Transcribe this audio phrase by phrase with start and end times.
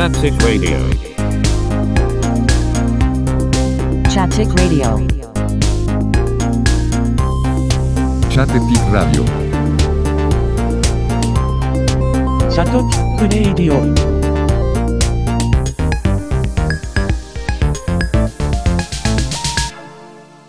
[0.00, 0.78] Chattetic Radio.
[4.08, 4.96] Chattetic Radio.
[8.30, 9.26] Chattetic Radio.
[12.48, 13.94] Chattetic Radio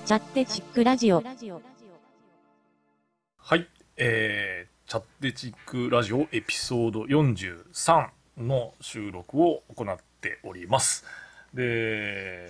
[0.06, 1.22] チャッテチックラジオ
[3.38, 11.06] はい、えー、チャッテチックラジオエピソード43の収録を行っております。
[11.54, 12.50] で、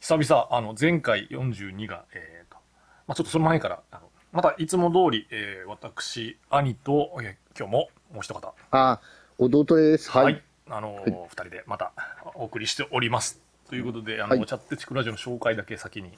[0.00, 2.58] 久々、あの、前回42が、えーと、
[3.06, 9.00] まあちょっとその前から、あのまたいつも通り、えー私、兄と、えー今日ももう一方、あ、
[9.38, 10.10] 弟です。
[10.10, 10.24] はい。
[10.24, 11.92] はい、あのー二人でまた
[12.34, 13.40] お送りしております。
[13.68, 16.10] ということで、あの、はいチャッテチクラジオの紹介だけ先に、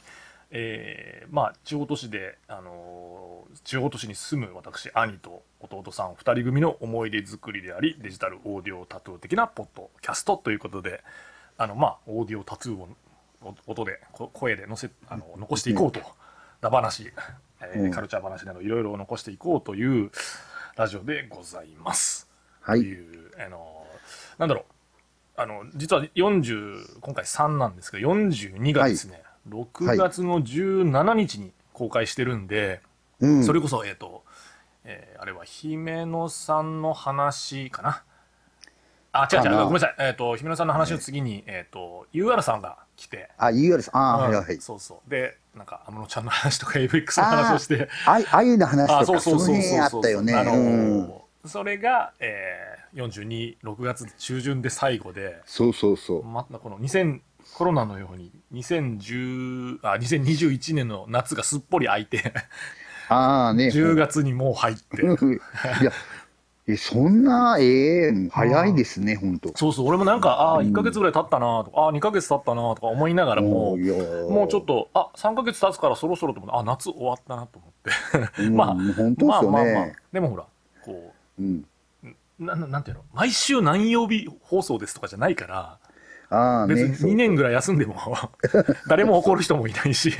[0.50, 3.30] えーまあ、地方都市で、あのー
[3.64, 11.02] 地方都市に住む私、兄と弟さん二人組の思い出作りであり、デジタルオーディオタトゥー的なポッドキャストということで、
[11.58, 12.88] あの、まあ、オーディオタトゥーを
[13.42, 16.00] お音で、こ声で載せ、あの、残していこうと、
[16.60, 17.12] だ話、
[17.60, 17.90] えーうん。
[17.90, 20.10] カルチャー話などいろいろ残していこうという
[20.76, 22.28] ラジオでございます。
[22.60, 22.80] はい。
[22.80, 23.86] という、あの、
[24.38, 24.64] なんだろう、
[25.40, 32.80] あの、実は40、今回3なんですけど、42がですね、6月の17日に公開してるんで、
[33.20, 33.44] うん。
[33.44, 34.24] それこそ、えっ、と、
[34.84, 38.02] えーあれは姫野さんの話かな？
[39.12, 39.94] あ、違う違う、ごめんなさい。
[39.98, 43.96] えっ、と、姫野さんの話の次に、えっ、と、UR さんが来て、あ、UR さん。
[43.96, 44.60] あ、うんはいはい。
[44.60, 45.10] そうそう。
[45.10, 50.34] で、なんか、安室ちゃんの話とか AVX の話をして、あい、あゆの話あ、とか、そうそそうそうの辺あそうったよね。
[50.34, 51.04] あのうん。
[51.06, 56.24] ーそれが、えー、42、6月中旬で最後で、そうそうそう。
[56.24, 57.20] またこの2000、
[57.54, 62.32] コロナのように2010あ2021年の夏がすっぽり空いて
[63.08, 63.68] ああね。
[63.68, 65.38] 10月にもう入ってうんい
[65.84, 65.90] や、
[66.68, 69.50] え、そんな、ええ早いですね、本当。
[69.56, 73.94] そうそう俺もなんかああ1か月ぐらい経ったなとかああ2か月経ったなとか思いながらもいや
[74.28, 79.96] もうちょっとあ3か月経つからそろそろと思ってあ夏終わったなと思ってうんまあ本当ですよまあまあまあね。
[80.12, 80.44] でもほら
[80.84, 81.64] こうん。
[82.04, 83.02] うなななんていうの？
[83.12, 85.78] 毎週何曜日放送ですとかじゃないから
[86.30, 86.88] ああ別ね。
[86.90, 87.96] に2年ぐらい休んでも
[88.88, 90.12] 誰も怒る人もいないし。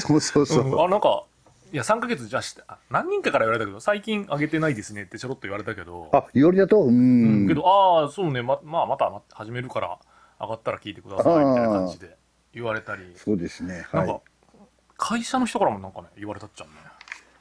[0.00, 0.64] そうそうそう。
[0.66, 0.84] うん。
[0.84, 1.24] あなんか
[1.72, 6.08] いや3ヶ月じゃあしてあ何人かから言われたけど最近上げてないですねってちょろっと言われたけど。
[6.12, 7.44] あ、よりだと、ううん。
[7.46, 7.48] ん。
[7.48, 8.42] けどああそうね。
[8.42, 9.98] ままあまたま始めるから
[10.40, 12.16] 上がったら聞いてくださいみたいな感じで
[12.52, 13.02] 言われたり。
[13.16, 13.86] そうですね。
[13.92, 14.20] なんかはい。
[14.96, 16.74] 会社の人からもなんかね言われたっちゃうね。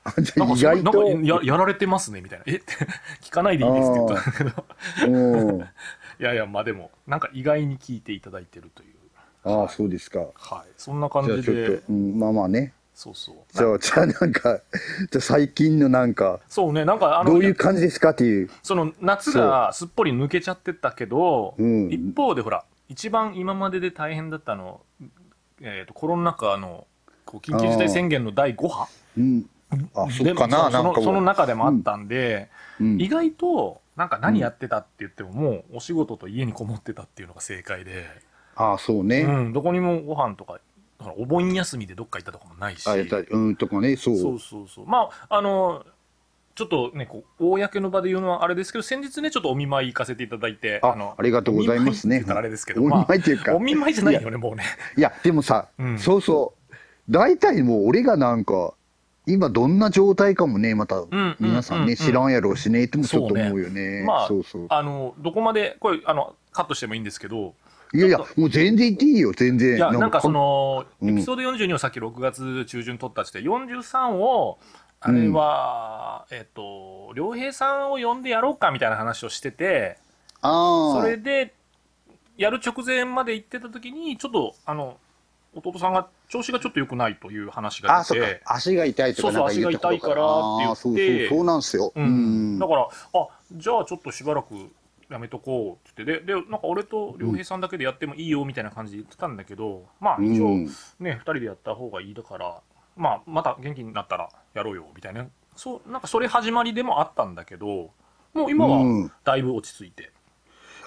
[0.05, 2.43] なんかすごい外と、ややられてますねみたいな。
[2.47, 2.73] えって
[3.23, 4.65] 聞かないでいいですって言ったんだけど。
[5.07, 5.69] うん。
[6.19, 8.93] いやいやまあでもなんか意外に聞いていただいてるという。
[9.45, 10.19] ああ、そうですか。
[10.35, 10.69] はい。
[10.77, 12.73] そんな感じゃあじでちょっと、うん、まあまあね。
[12.93, 13.35] そうそう。
[13.51, 14.61] じゃあ、じゃあなんか、
[15.11, 18.49] じゃあ最近のなんか、そうねなんかあのどういう感じですかっていう。
[18.61, 21.89] その夏がすっぽり抜けちゃってたけど、うん。
[21.91, 24.81] 一方でほら一番今までで大変だったの、
[25.61, 26.87] えー、とコロナ禍の
[27.25, 28.87] こう緊急事態宣言の第5波
[29.17, 29.49] うん。
[29.95, 31.03] あ、そでっかな、そのなんかもう。
[31.03, 32.49] その中でもあったんで、
[32.79, 33.01] うん。
[33.01, 38.05] 意外となんか何やってたって言っても、もうお仕事と家にこもってたっていうのが正解で、
[38.55, 39.21] ああ、そうね。
[39.21, 40.59] うん、どこにもご飯とか
[40.99, 42.87] ほらお盆休みでどっか行ったとかもないし。
[42.87, 44.17] あ、やったり、うん、とかね、そう。
[44.17, 44.87] そうそうそう。
[44.87, 45.85] まああの
[46.55, 52.23] ちょっとねこう公の場で言うのはあれですけど先日ねちょっとお見舞い行かせていただいてあのありがとうございますね。
[52.27, 53.45] あれですけどお見舞いっていうか。
[53.47, 54.63] まあ、お見舞いじゃないよねもうね。
[54.97, 55.99] いや、でもさ、うん。
[55.99, 56.73] そうそう。
[57.09, 58.75] 大体もう俺がなんか、
[59.25, 64.03] 今どんな状態かもね、またんうん皆さんね、うんうん知らんやろうしね、ってもちょっとそうね思うよね。
[64.05, 64.65] まあそうそう。
[64.69, 67.53] あのどこまでこれあのカットしてもいいんですけど
[67.93, 69.77] いやいやもう全然言っていいよ、全然。
[69.77, 74.59] いやなんかそ、のうんエピソード42をさっき6月中旬撮ったっつって43を
[74.99, 79.97] あれは、えっ、と良平さんを呼んでやろうかみたいな話をしてて
[80.41, 81.01] ああ。
[81.01, 81.53] それで
[82.37, 84.97] やる直前まで行ってた時にちょっとあの
[85.55, 88.41] 弟さんが調子がちょっと良くないという話が出て。
[88.45, 90.81] 足が痛いとかそうそう足が痛いからって言って。
[90.81, 91.91] そうそう、なんですよ。
[91.95, 92.55] ううん。
[92.57, 92.59] ん。
[92.59, 94.55] だからあじゃあちょっとしばらく
[95.09, 96.25] やめとこうって言って。
[96.25, 100.65] ででなんか俺と良平さんだけでやってもいいよみたいな感じで言ってたんだけど、まあ一応うん
[100.99, 102.61] ね、2人でやった方がいいだから、
[102.95, 105.27] まあ、また元気になったらやろうよみたいな。
[105.55, 107.91] そうなんかそれ始まりでもあったんだけど
[108.33, 109.03] もう今うん。
[109.03, 110.11] はだいぶ落ち着いて、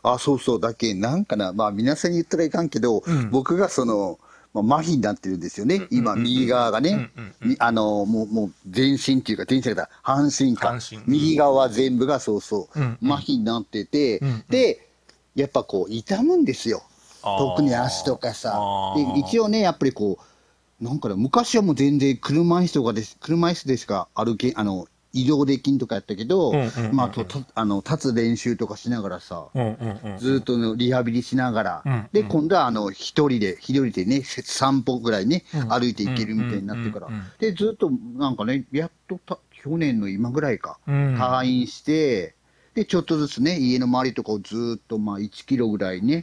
[0.03, 0.61] あ、そうそう。
[0.61, 3.31] だけなんかな、まあ皆さんに言ったらいかんけど、うん。
[3.31, 4.19] 僕がその、
[4.63, 5.77] まあ、麻痺になってるんですよね。
[5.77, 7.11] うん今、右側がね。
[7.59, 10.69] あの、もう、もう、全身っていうか、全身だ半身か。
[10.69, 11.01] 半身。
[11.07, 13.13] 右側全部がそうそう、うんうん。
[13.13, 14.45] 麻痺になってて、うんうん。
[14.49, 14.89] で、
[15.35, 16.83] やっぱこう、痛むんですよ。
[17.23, 18.95] 特に足とかさ。
[18.97, 24.87] で、一応ね、やっぱりこう、なんかね、昔はもう全然車椅子とかです、車椅子でしか歩け、あの、
[25.17, 26.53] 移動できんとかやったけど、
[26.93, 29.49] まあ、と、とあの、立つ練習とかしながらさ。
[29.55, 32.29] ずーっとのリハビリしながら、うんで、うん。
[32.29, 35.69] 今度はあの、一人で、一人でね、散歩ぐらいね、うん。
[35.69, 37.09] 歩いていけるみたいになってから。
[37.39, 41.15] で、ずっと、なんかね、やっとた、去年の今ぐらいか、うん。
[41.15, 42.35] 退院して、
[42.75, 46.23] で、ちょっとずつね、家の周りとかをずーっと、まあ、1キロぐらいね、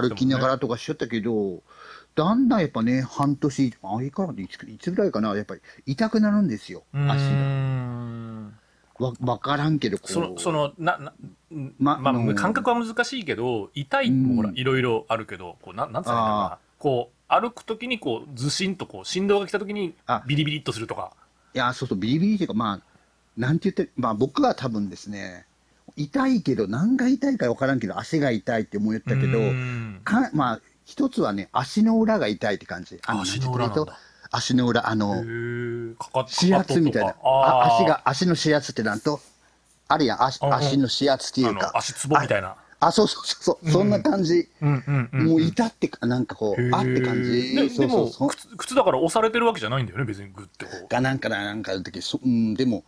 [0.00, 1.62] 歩きながらとかしちゃったけど、
[2.16, 7.12] だんだんやっぱね、半年、あ、いいかな、いついつぐらいかな、やっぱり痛くなるんですよ、足が。
[7.12, 8.58] ん
[8.98, 9.98] わ、わからんけど。
[10.02, 11.12] その、その、な、な、
[11.78, 16.58] ままあ、感覚は難しいけど、痛いもほらう、んいろいろあるけど、こう、なん、なんつうのかあな。
[16.78, 21.12] こう、歩くときに、こう、ずしんとこう、振動が来たときにあ、ビリビリっとするとか。
[21.54, 22.80] いや、そうそう、ビリビリっていうか、まあ、
[23.36, 25.44] なんて言って、まあ僕は多分ですね、
[25.96, 32.98] 痛いけど、何が痛いかわからんけど、足が痛いって思ったけどう、んかまあ、一つはね、足の裏が痛いって感じ。
[33.04, 33.70] あの足の裏
[34.30, 35.16] 足の裏、あへの、
[36.42, 37.14] 指圧みたいな。
[37.22, 39.20] あ足が、足の指圧ってなんと、
[39.88, 42.56] あるいは足うんうん足の指圧っていうか足つぼみたいな。
[42.78, 44.48] あ、そうそうそうそう、そんな感じ。
[44.62, 45.26] うんうんうん。
[45.26, 47.54] もう痛ってか、なんかこう、あって感じ。
[47.56, 48.28] ででもそうそうそう。
[48.28, 50.88] 靴、靴だから押されてるわけじゃないんだよね、別にグッてこう。
[50.88, 52.84] がなんかな、なんかの時、そうん、でも、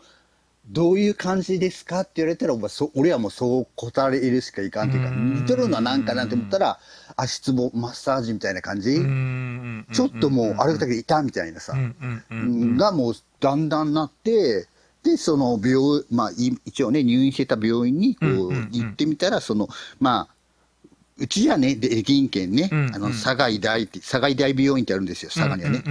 [0.70, 5.34] どういう感じですかって言われたら、お前そ俺はもうそう答えるしかいかんっていうか、うん。
[5.36, 6.78] 似とるのはなんかなって思ったら、
[7.16, 8.90] 足つぼマッサージみたいな感じ。
[8.90, 11.74] うんちょっともう歩くだけで痛みたいなさ、
[12.30, 14.68] がもうだんだんなって、
[15.02, 19.68] で、その病、まあ、い一応ね、入院してた病院にこう行ってみたら、その、
[20.00, 20.37] まあ、
[21.18, 25.82] うちじゃね、で、銀県ね、うんうんあの、佐賀医大って、佐賀医大病院ってあるんですよ、佐賀にはね。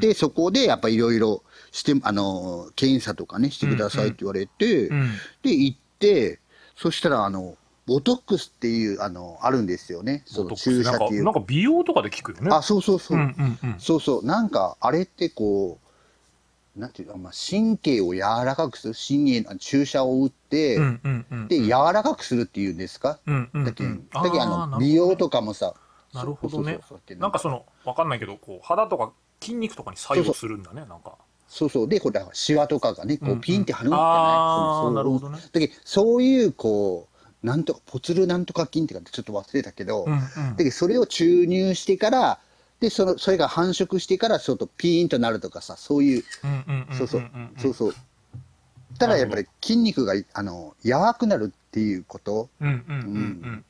[0.00, 1.42] で、そこでやっぱいろいろ
[1.72, 5.10] して、あの、検査とかね、してくださいって言われて、うん
[5.42, 6.40] で、行って、
[6.76, 7.56] そしたら、あの、
[7.86, 10.22] ボトックスっていう、あの、あるんですよね。
[10.26, 11.24] その注射なんかっていう。
[11.24, 12.48] なんか美容とかで聞くよね。
[12.50, 13.18] あ、そうそうそう。
[13.18, 13.76] うんうんうん。
[13.78, 15.83] そうそう、なんか、あれってこう、
[16.76, 21.48] なんていうの、まあ、神経を柔らかくする、神経、注射を打って、うんうんうん。
[21.48, 25.74] で、柔らかくするっていうんですか、うんうんうんだけ、だけあの、美容とかもさ、
[26.12, 26.72] なるほどね。
[26.72, 27.38] そうそうそうなんか。
[27.38, 31.16] その、わかんないけど、こう、肌とか筋肉とかに作用するんだね、なんか。
[31.48, 33.40] そうそう、で、これ、シワとかがね、こうんううん。
[33.40, 34.94] ピンって張るんじゃない、あーそうそう。
[34.94, 35.38] なるほどね。
[35.52, 37.08] だけどそういう、こ
[37.42, 40.20] う、なんとか、ポツルなんとか筋ってかってちょっと忘れたけど、うんうん。
[40.20, 42.38] だけどそれを注入してから、
[42.84, 46.24] で、その、それが繁殖してから、ちょっとピーンとなるとかさ、そういう、
[46.92, 47.30] そうそう。
[47.56, 47.94] そうそう。
[48.98, 52.50] ただやっぱり筋肉が、あの、柔らくなるっていうこと。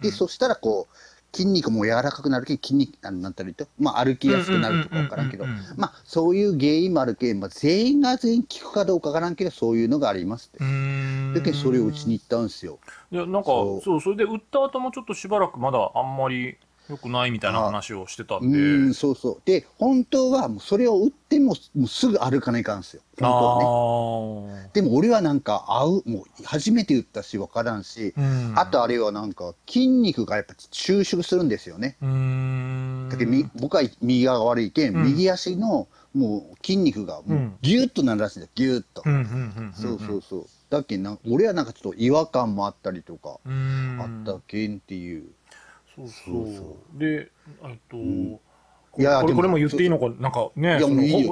[0.00, 0.96] で、そしたらこう、
[1.36, 5.46] 筋肉も柔らかくなるけど、筋肉、あのなんたら言うと、まあ歩きやすくなるとかわからんけど。
[5.76, 11.40] まあそういう原因もあるけど、まあ全員が全員効くかどうかわからんけど、そういうのがありますって。
[11.40, 12.80] けどそれをうちに行ったんですよ。
[13.12, 14.00] いや、なんか、そう。
[14.00, 16.56] それで売った後もちょっとしばらくまだあんまり
[16.88, 18.58] 良くないみたいな話をしてたうんで。
[18.58, 19.42] ーん、そうそう。
[19.44, 23.02] で、本当はもうそれを打っても、もうすぐ歩かないかんですよ。
[23.18, 24.70] 本当はね。
[24.74, 31.96] でも俺はなんか会う、もう初めて打ったしわからんし、うんあとあれはなんか筋肉がやっぱ収縮するんですよね。
[32.02, 33.08] うーん。
[33.10, 39.02] だけどみ僕は右側が悪いけん、うん右足のもう筋肉がもううんギュッとなるらしいんだよ、ギュッと。
[39.74, 40.46] そうそうそう。
[40.70, 43.38] だけどな俺はなんかちょっと違和感もあったりとか。
[43.46, 45.24] あったけんっていう。
[45.96, 46.98] そうそそうう。
[46.98, 47.30] で、
[47.62, 50.78] えっと、いやこれも言っていいのか、なんかね、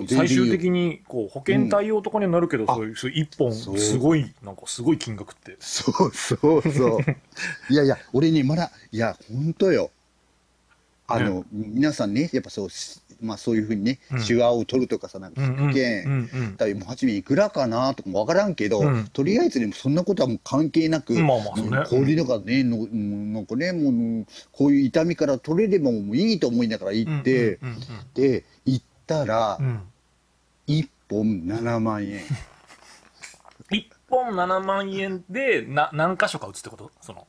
[0.09, 2.67] 最終的にこう保険対応とかにはなるけど、ん。
[2.67, 3.79] そういうそういう一本、そう。
[3.79, 5.57] すごい、なんかすごい金額って。
[5.61, 7.01] そうそうそう。
[7.73, 9.91] いやいや、俺ね、まだ、いや、本当よ。
[11.07, 14.27] あの、皆さんね、やっぱそう、しまあそういうふうにね、うん。
[14.27, 19.09] 手話を取るとかさ、なんか聞くけん、だもう初めいくらかなとかもわからんけど、うん。
[19.13, 27.59] とりあえずね、そんなことはもう関係なく、まあまあそうねんこういうのがね、のうんなんかね、もう、こういう痛みから取れればもういいと思いながら行って、
[28.15, 29.67] で、行ったらう、ん。
[29.67, 29.81] うん
[30.67, 32.21] 1本7万円。
[33.71, 36.91] 一本7万円でな何箇所か打つってこと？
[37.01, 37.27] その、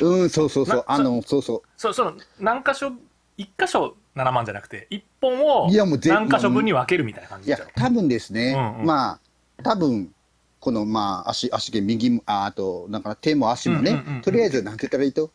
[0.00, 0.76] うん、そうそうそう。
[0.76, 1.62] な、あの、そうそう。
[1.76, 2.92] そその何箇所、
[3.36, 10.12] 一箇所7万じゃなくて、一本をいやもう全何箇所分に分けるみたいな感いやじじゃん。、多分ですね、うんうんまあ、多分
[10.58, 15.30] この、まあ、足、足毛、右も、ああと、なんかな手も足もね、とりあえず、なんて言ったらいいと、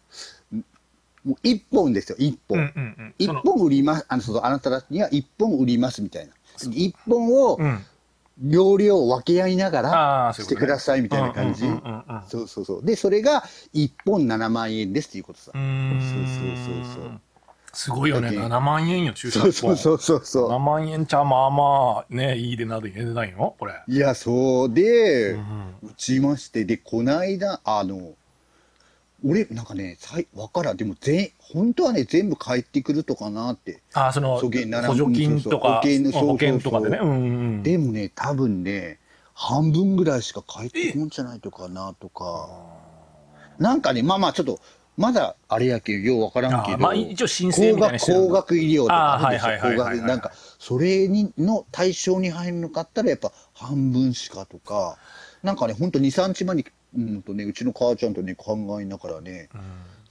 [0.54, 0.58] ん
[1.24, 2.58] もう一本ですよ、一本。
[2.58, 3.14] うんうんうん。
[3.18, 6.34] 一その本売ります、あの、その、あなたたちには一本売りますみたいな。
[6.72, 7.86] 一本をう、ん。
[8.44, 11.64] 容量を分け合いながあら、してくださいみたいな感じ。
[12.28, 12.86] そうそうそう。
[12.86, 15.66] で、それが一本7万円ですっていうことさそうそう
[16.58, 17.22] そうそう
[17.74, 18.28] すごいよね。
[18.28, 19.78] だけ7万円よ、注射そう1本。
[19.78, 23.74] そうそうそう7そ万円ちゃまあまあ、ね、いいでなで値段よ、これ。
[23.88, 23.92] う。
[23.92, 28.14] いや、そうで、うん打ちまして、で、こないだ、あの、
[29.24, 33.82] 俺、なんかね、さいわからん、でも全、本当はね、全部返ってくるとかなって。
[33.94, 34.80] ああ、その、補助金と
[35.60, 37.00] か、そうそう保保険とかでね。
[37.02, 37.14] うんう
[37.60, 37.64] ん。
[37.64, 39.00] でもね、多分ね、
[39.34, 42.50] 半分ぐらいしか帰ってこんじゃないとかなとか。
[43.60, 44.60] なんかね、まあまあちょっと、
[44.98, 46.78] まだあれやけど、ようわからんけど。
[46.78, 49.98] まあ一応申請みたいなしてる高額高額医療とかあるでしょはいはいはいはいはい。
[49.98, 54.98] 高額なんか、それにの対象に入るのかったら、やっぱ半分しかとか、
[55.44, 56.66] なんかね、ほんと2、3日前に、
[56.98, 59.50] うんとね、うちの母ちゃんとね、考えながらね、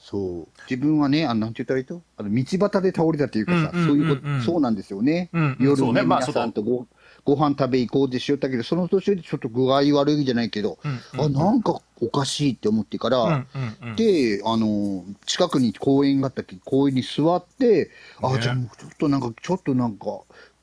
[0.00, 4.32] そう、自分はね、あの、なんて言ったらいいとあの、道端で倒れたっていうかさ、うんうんそういうこうん。
[4.34, 5.28] うんと、そうなんですよね。
[5.32, 6.86] うんうん夜ね、皆さんとご、
[7.24, 13.96] ご飯食べ行こうってしよったけど、その途中でちょっと具合悪いじゃないけど、うんあ、なんかおかしいって思ってから、うんうんうん。
[13.96, 17.90] で、あの、近くに公園があったけど、公園に座って、
[18.22, 18.40] あ、ね。
[18.40, 20.20] じゃあもうちょっとなんか、ちょっとなんか、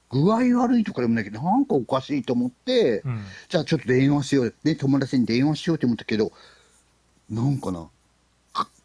[0.09, 3.23] 具合悪いとかでもないけど、なんかおかしいと思って、うん。
[3.49, 4.55] じゃあちょっと電話しよう。
[4.63, 6.31] ね、友達に電話しようと思ったけど、
[7.29, 7.87] なんかな、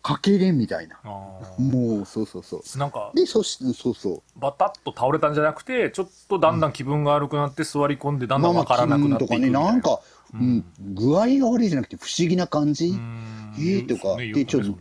[0.02, 0.99] か、かけれんみたいな。
[1.04, 2.78] もう、そうそうそう。
[2.78, 4.23] なんかで、そして、そうそう。
[4.40, 9.73] バタッと倒れたんじゃなくてちょっとだんだん気分が悪くなって座り込んでだんだんわからなくなっていくとかね、みたいな。
[9.73, 10.00] んか、
[10.35, 12.88] うん、具合が悪いじゃなくて不思議な感じ？
[12.88, 13.54] うん。
[13.59, 14.16] えーとか。
[14.16, 14.76] でちょっと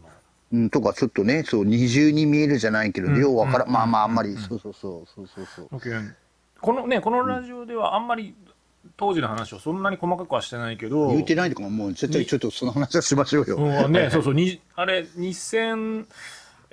[0.54, 3.18] うん、とか、ちょっとね、そう、二重に見えるじゃないけど、うん。
[3.18, 4.42] ようわからまあまあ、あんまり、うん。
[4.42, 5.70] そうそうそう、そうそうそう。
[6.60, 8.36] このねこのラジオではあんまり
[8.98, 13.58] 当時の話をそんなに細かくはしてないけど言うてないとかも、もう、ちょっと、ちょっとその話はしましょうよ。
[13.58, 16.06] うんね、そうそう、にあれ、2000、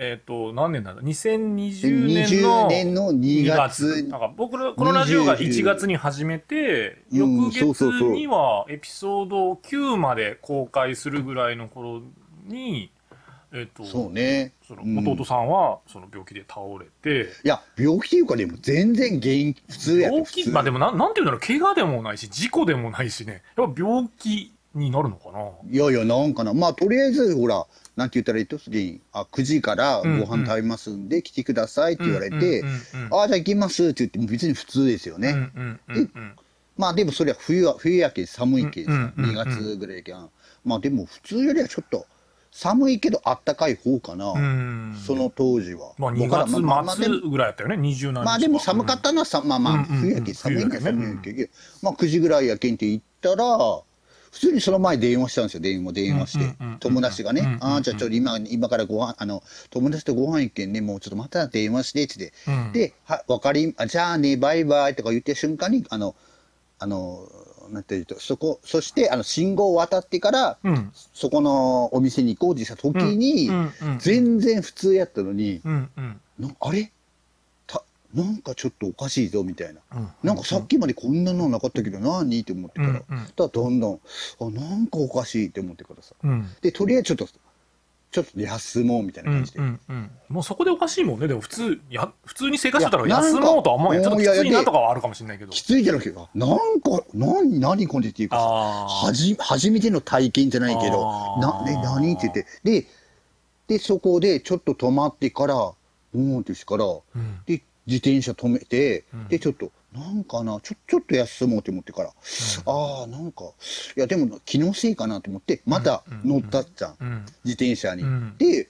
[0.00, 12.02] えっ、と、何年なんだ ?2020 年の20年の2月なんか僕ら、このラジオが1月に始めて、うん翌月にはエピソード9まで公開するぐらいの頃
[12.46, 12.92] に、
[13.52, 14.52] えっ、と、そうね。
[14.66, 25.38] そのうん弟さんはその病気で倒れて、いや、病気っていうか、でも全然原因、普通やった病気、まあでもなん、なんていうんだろう、怪我でもないし、事故でもないしね、やっぱ病気になるのかな？
[25.70, 26.52] いやいや、なんかな。
[26.52, 29.00] まあ、とりあえず、ほら、なんて言ったらいいと、原因。
[29.12, 35.30] あ、9時からご飯食べますんで、来てくださいって言われて、うんうんうんうんあ、じゃあ行きますって言って、もう別に普通ですよね。
[35.30, 36.32] うんうんうんうん
[36.76, 40.28] まあでもそれは冬は、冬やけ寒いけさ、うんうんうん2月ぐらいやけん。
[40.64, 42.06] まあでも普通よりはちょっと
[42.50, 44.32] 寒いけどあったかい方かな。
[44.32, 44.96] うん。
[45.06, 45.92] その当時は。
[45.98, 51.50] まあ、2わからん月末もぐらいやったよね、27日まあでも寒かったのはさ、まあまあ冬やけん寒いのは寒いけ。
[51.82, 53.82] まあ9時ぐらいやけんって言ったら、
[54.30, 56.54] 普通にその前電話したんですよ、電話、電話して。
[56.80, 62.32] 友達がねああ、じゃあちょっと今、今からご飯、あの、友達とご飯行けんね、もうちょっとまた電話して、って。
[62.72, 66.14] で、は、わかり、あじゃあね、バイバイとか言って瞬間に、あの、
[66.78, 67.26] あの、
[67.70, 70.92] なんていうと、そこ、そして、あの、信号を渡ってから、うん。
[71.14, 73.50] そこのお店に行こうってした時に、
[73.98, 75.90] 全然普通やったのに、うん。
[75.96, 76.20] うん。
[76.38, 76.90] なあれ？
[77.66, 77.84] た
[78.14, 79.80] なんかちょっとおかしいぞみたいな。
[79.94, 80.08] うん。
[80.22, 82.40] なんかさっきまでこんなのなかったけど何？
[82.40, 82.90] って思ってから。
[82.90, 83.18] うん。
[83.18, 83.26] うん。
[83.36, 84.00] だどんどん、
[84.40, 86.14] あ、なんかおかしいって思ってからさ。
[86.22, 86.48] うん。
[86.62, 87.38] で、とりあえずちょっと、
[88.10, 89.58] ちょっと休もうみたいなうん感じで。
[89.58, 91.26] うんうんもうそこでおかしいもんね。
[91.26, 95.52] でも普通や普通に生活してたら休もうとは思うよちょっときついなとかはあるかもしれないけど。
[95.52, 102.86] きついじゃなくて、なんか、何、何これっていうかはじ、初めての体験じゃないけどな、ね、何って言って、で、
[103.68, 105.72] で、そこでちょっと止まってから、
[106.14, 107.40] うんってしてから、うん。
[107.46, 109.28] で、自転車止めて、うん。
[109.28, 112.10] で、ちょっと、なんかな、ちょ、ちょっと休もうって思ってから、
[112.66, 113.44] ああ、なんか、
[113.96, 117.26] いや、でも気のせいかなと思って、また乗ったっちゃん、うん。
[117.44, 118.02] 自転車に。
[118.02, 118.34] うん。
[118.38, 118.68] で、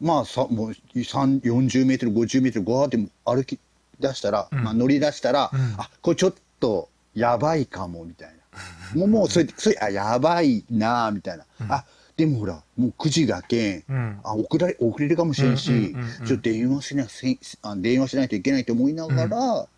[0.00, 3.60] まあさ、もう3 40メートル、50メートル、ガーって歩き
[4.00, 4.64] 出したら、うん。
[4.64, 5.74] まあ乗り出したら、うん。
[5.78, 8.34] あ、これちょっとやばいかも、みたいな。
[8.98, 11.44] もう、もう、それ、それ、あ、やばいな、みたいな。
[11.68, 11.84] あ、
[12.16, 14.20] でもほら、もう9時がけん、うん。
[14.24, 19.68] あ、遅れ、遅れるかもしれんし、うんうんうんうんちょっと電話しなせあ、電話しないといけないと思いながら、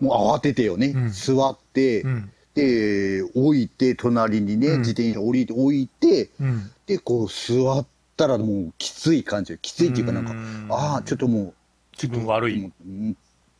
[0.00, 1.10] もう慌ててよね、うん。
[1.10, 2.30] 座って、うん。
[2.54, 4.78] で、置いて、隣にね、うん。
[4.80, 6.70] 自転車降りて、置いて、うん。
[6.86, 7.86] で、こう座っ
[8.16, 9.58] たらもうきつい感じ。
[9.60, 10.66] きついっていうかなんか、うん。
[10.70, 11.54] ああ、ちょっともう、
[11.92, 12.64] 気分悪い。
[12.64, 13.16] うん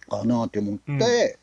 [0.08, 1.38] かなって思って、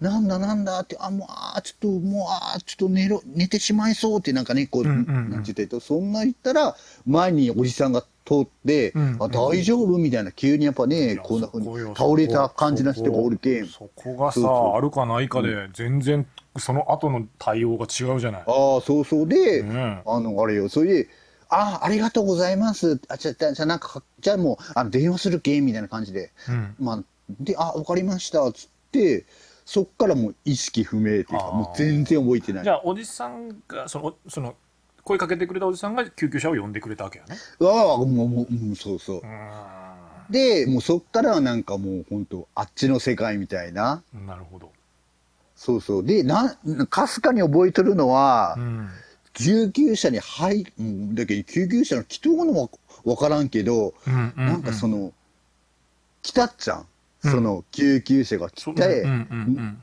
[0.00, 5.30] なんだなんだって、あ、もう、ああ、ちょっと、もう、ああ、ちょっと寝ろ、寝てしまいそうってなんかね、こう、うんうんうん。
[5.30, 9.16] なんて言ったらそんな言ったら、前におじさんが通って、うん。
[9.20, 9.96] あ、大丈夫？
[9.98, 11.66] みたいな、急にやっぱね、こんな風に
[11.96, 13.66] 倒れた感じの人がおるけん。
[13.66, 14.40] そこがさ
[14.76, 16.26] あるかないかで全然
[16.58, 18.42] その後の対応が違うじゃない？
[18.42, 21.08] ああ、そうそうで、ねあの、あれよ、それで、
[21.48, 23.00] ああ、ありがとうございます。
[23.08, 26.32] あ、じゃあ、じゃあなんか、じゃあもう、あの、電話するけんみたいな感じで。
[26.48, 26.74] うん。
[26.78, 27.04] まあ、
[27.40, 29.24] で、あ、わかりました、つって、
[29.64, 32.64] そっからもう意識不明っていうか、もう全然覚えてない。
[32.64, 34.54] じゃあおじさんがそのその
[35.08, 39.22] 声かけてくれたおじさんが救急車を呼んでくれたわけやねああ、もう、もう、うんそうそう。
[40.30, 44.02] で、もうそっからはなんかもう本当あっちの世界みたいな。
[44.14, 44.70] うんなるほど
[45.56, 46.04] そうそう。
[46.04, 46.56] で、な、
[46.88, 48.88] かすかに覚えてるのは、うん
[49.34, 52.70] 救急車に入、うんだけど救急車の来とうのも
[53.04, 55.12] わからんけど、うんうんなんかその、
[56.22, 56.78] 来たっちゃん。
[56.80, 56.86] うん
[57.30, 59.82] その救急車が来そうて、うんうん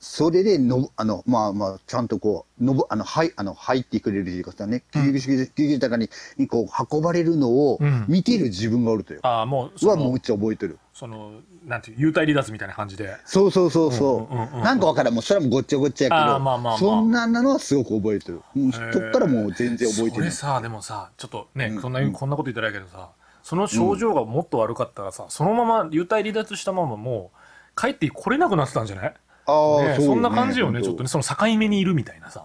[0.00, 9.20] それでの、あの、まあまあ、ちゃんとこう、のぼ、あの、はい、あの、入ってくれるというかさね、救急救急車に、にこう、運ばれるのをうん見てる自分がおるとよ。
[9.24, 10.78] ああ、もう、そは、もうめのっ、ちゃ覚えてる。
[10.94, 11.32] その、
[11.66, 13.16] なんていう、幽体離脱みたいな感じで。
[13.24, 14.34] そうそうそうそう。
[14.34, 18.40] うんうんうんうんなんかわからん、もうそれはもうごっちゃごっちゃやけど、あーまあまあまあそんなのはすごく覚えてる。
[18.56, 20.30] うん、そっからもう全然覚えてない。
[20.30, 23.10] それさ、でもさ、ちょっとね、うんそんな、うんこんなこと言ったらいいけどさ、
[23.42, 29.14] その症状がもっと悪かったらさ、そのまま幽体離脱したままもう、帰ってこれなくなってたんじゃない
[29.48, 32.44] ああ、ねそんな感じよね、ちょっとね、その境目にいるみたいなさ。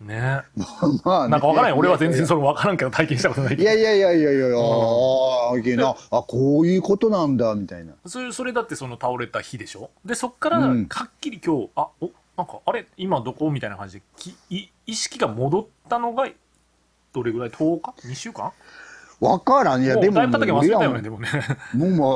[0.00, 0.42] ね
[1.04, 1.76] まあね、なんかわからんよ。
[1.76, 3.62] 俺は全い然それわからんけど、体験したことないけど。
[3.64, 7.94] やいやいやいやいやいや、ああ、いけな、あ、こういうことなんだ、みたいな。
[8.06, 9.90] それ、それだってその倒れた日でしょ？
[10.04, 13.50] で、そっから、うんはっきり今日、あ、お、なんか、あれ、今どこ？
[13.50, 16.28] みたいな感じで、きい意識が戻ったのが、
[17.14, 18.52] どれぐらい ?10 日 ?2 週間？
[19.20, 19.82] わからん。
[19.82, 20.36] いや、でも、 もう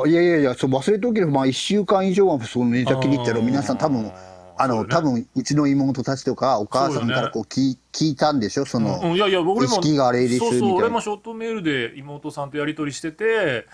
[0.05, 4.11] だいやいやいや、そう忘れとけど、まあ、一週間以上はその寝たきりってやろ、あー皆さん多分、
[4.57, 13.65] あの、多分、うちの妹たちとか、お母さんからこう聞い、聞いたんでしょ、その、うん、いやいや、俺も、意識があれですそうそう、俺もショートメールで妹さんとやり取りしてて、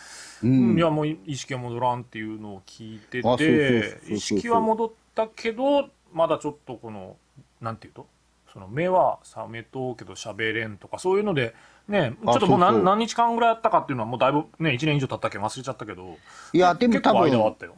[0.43, 7.15] ううんんいやもう意識が戻らんっていうのを聞いてて意識は戻ったけどまだちょっとこの
[7.61, 8.05] なんていうと？
[8.51, 11.55] その目は覚めとうけど喋れんとかそういうので
[11.87, 16.17] ねちょっともう何何日間ぐらいあったかっていうのはもうだいぶね1年以上経ったけど忘れちゃったけど
[16.53, 17.75] いや、でも多結構間はあっ分、たよ、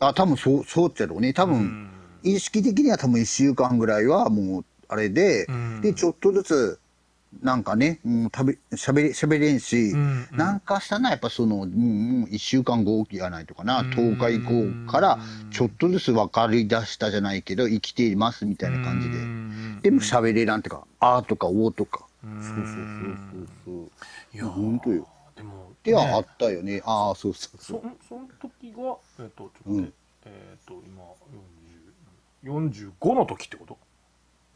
[0.00, 1.32] あ、多分そう、そうっちゃろうね。
[1.32, 1.50] 多うん。
[1.52, 1.90] 分、
[2.22, 5.80] 意識的には多分一週間ぐらいはもう、あれで、うん。
[5.80, 6.80] で、ちょっとずつ、
[7.42, 10.36] なんかね、もう食べ、喋れ、喋れんし、うんうん。
[10.38, 13.90] なんかしたな、やっぱその、うん、うん一週間後やないとかな、うん。
[13.90, 14.40] 10日以
[14.86, 15.18] 降から、
[15.50, 19.16] ちょっとずつ分かり出したじゃないけど、生きていますみたいな感じで。
[19.16, 19.80] うん。
[19.82, 22.07] でも喋れらんってか、あーとかおーとか。
[22.24, 22.74] うんそうそうそう
[23.32, 23.90] そうそう。
[24.34, 25.08] いやー本当よ。
[25.36, 26.82] でもではあねったよね。
[26.84, 27.64] ああ、そうそうそ。
[27.64, 29.92] そうその時がえっ、とちょっとうん
[30.24, 31.04] えっ、と今
[32.44, 33.78] 40 45の時ってこと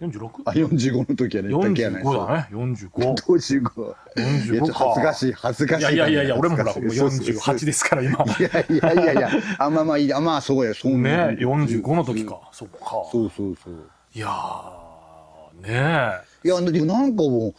[0.00, 0.42] ？46?
[0.47, 3.95] あ、45の時はね、だけやない45だね45 45。
[4.16, 5.83] 45いやちょっと恥ずかしい、恥ずかしい。
[5.83, 12.25] いやいやいやいや俺もほらもうそうそうそう48ですから今いやいやいやいや、あ、まあまあいいや、まあそうや、そうねね45の時。
[12.27, 12.79] かそっか
[13.12, 13.88] そうそうそう。
[14.14, 17.55] いやーねいや、でもなんかもう、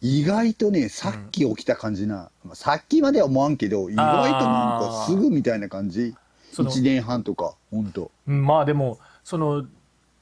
[0.00, 6.14] 意外とね、さっき起きた感じな、まあさっきまでは思わんけど、意外となんかすぐみたいな感じ。
[6.52, 8.10] その1年半とか、ほんと。
[8.26, 9.66] えまあでもその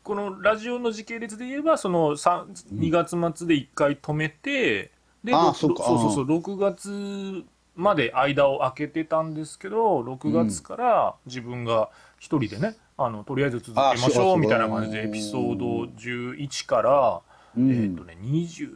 [0.02, 4.90] このラジオの時系列で言えばそのさ2月末で1回止めて
[5.22, 5.84] でろあーそっか。
[5.84, 7.44] そうそうそう6月
[7.76, 17.22] まで間を空けてたんですけど6月から自分が一人でねあのとりあえず続けましょうみたいな感じでエピソード11から、
[17.56, 18.70] うんえっ、とね20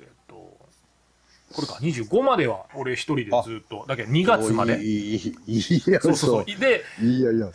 [0.00, 7.46] えっ、とこれか25までは俺一人でずっとだけど2月までいい、いい、そうそうそうでいやいや。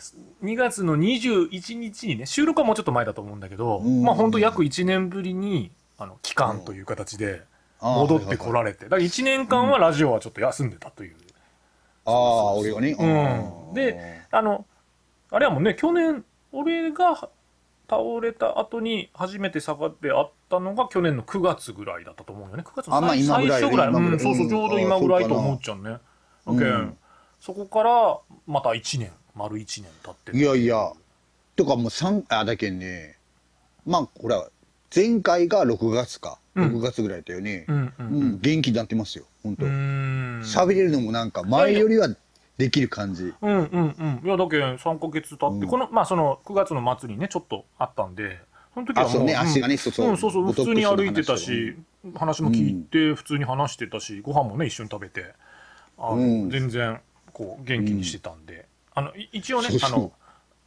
[0.42, 7.42] 2月の21日にね収録はもうちょっと前だと思うんだけど、うんまあ本当約1年ぶりにあの期間という形で
[7.80, 11.16] 戻ってこられてだから1年間はラジオはちょっと休んでたという、
[12.04, 12.96] ああ、俺がね。
[12.98, 14.64] うん、であの
[15.30, 17.28] あれはもうね去年俺が
[17.92, 22.62] 倒れた後に初めて下がってあったのが去年の9月ぐらいだったと思うよね。
[22.66, 25.98] 9月のあまあ最初ぐらい、うん、そうそうちょうど今ぐらいと思っちゃうね。
[26.46, 26.96] うん。
[27.38, 30.92] そこからまた1年丸1年経っていやいや、
[31.54, 33.18] とかもう三あ、だけんね、
[33.84, 34.48] まあ、ほら、
[34.94, 36.38] 前回が6月か。
[36.54, 36.76] うん。
[36.78, 37.66] 6月ぐらいだよね。
[37.68, 39.66] うん元気になってますよ、本当。
[39.66, 42.08] 喋れるのもなんか、前よりは
[42.58, 43.32] できる感じ。
[43.40, 44.22] うんうんうん。
[44.24, 45.68] いや、だけど3ヶ月経って、うん。
[45.68, 48.40] この、まあその9月の末にね、ちょっとあったんで、
[48.74, 49.32] その時はもう、あそうね。
[49.34, 49.40] ん。
[49.40, 51.76] 足がねそうそううん、そうそう、普通に歩いてたし、
[52.16, 55.34] 話も聞いて、普通に話してたし、ご飯もね、一緒に食べて、
[55.98, 56.50] あのうん。
[56.50, 57.00] 全然、
[57.32, 60.12] こう、元気にしてたんで、あの、い一応ねあの、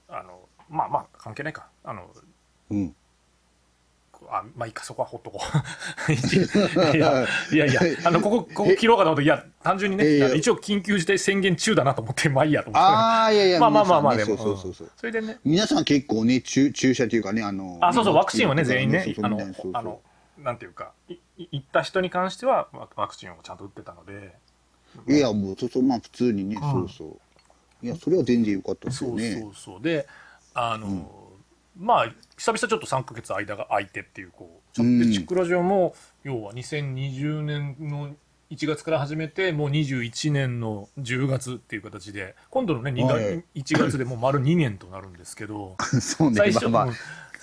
[0.09, 1.67] あの、まあまあ、関係ないか。
[1.83, 2.07] あの、
[2.71, 2.95] うん。
[4.29, 6.11] あまあいいか、そこはほっとこう。
[6.95, 12.87] いやいやいや、あの、ここ、ここ切ろうかなと思って、いや、単純にね、一応緊急事態宣言中だなと思って、まあいいやと思って。
[12.87, 14.91] ああ、いやいや、まあまあまあまあ、でも、そうそうそうそう。
[14.95, 19.39] それでね、皆さん結構ね、注注射というかね、あの、あ、そうそう、ワクチンはね、全員ねそう、そうあの
[19.73, 20.01] あの、
[20.37, 24.35] なんていうか、いい行った人に関してはワワクチンをちゃんと打ってたので、
[25.07, 27.85] いや、もう、そうそう、まあ普通にね、んそうそう。
[27.85, 29.41] いや、それは全然良かったですそうよね。
[29.41, 29.81] そうそう。
[29.81, 30.07] で、
[30.53, 31.11] あの、
[31.77, 38.15] まあ、久々ちょっと3ヶ月間が空いてっていう、こう、チックラジオも、要は2020年の
[38.51, 43.61] 1月から始めて、もう21年の10月っていう形で、今度のね、2は月い。
[43.61, 46.87] 1月でもう丸2年となるんですけど、 そうね、最初、まあ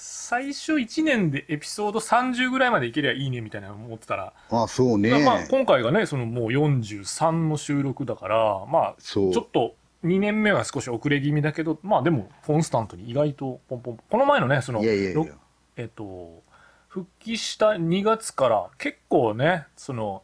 [0.04, 5.10] 最初1年でエピソード30ぐらいまでいけりゃいいねみたいなの思ってたら、あ、あそうね。
[5.22, 13.98] まあ、今回がねそのもう43の収録だからまあちょっと2年目は少し遅れ気味だけど、まあでも、コンスタントに意外とポンポン。
[14.10, 15.14] この前のね、その、いやいやいや。
[15.14, 15.28] ろ
[15.76, 16.42] えっと、
[16.88, 20.22] 復帰した2月から結構ね、その、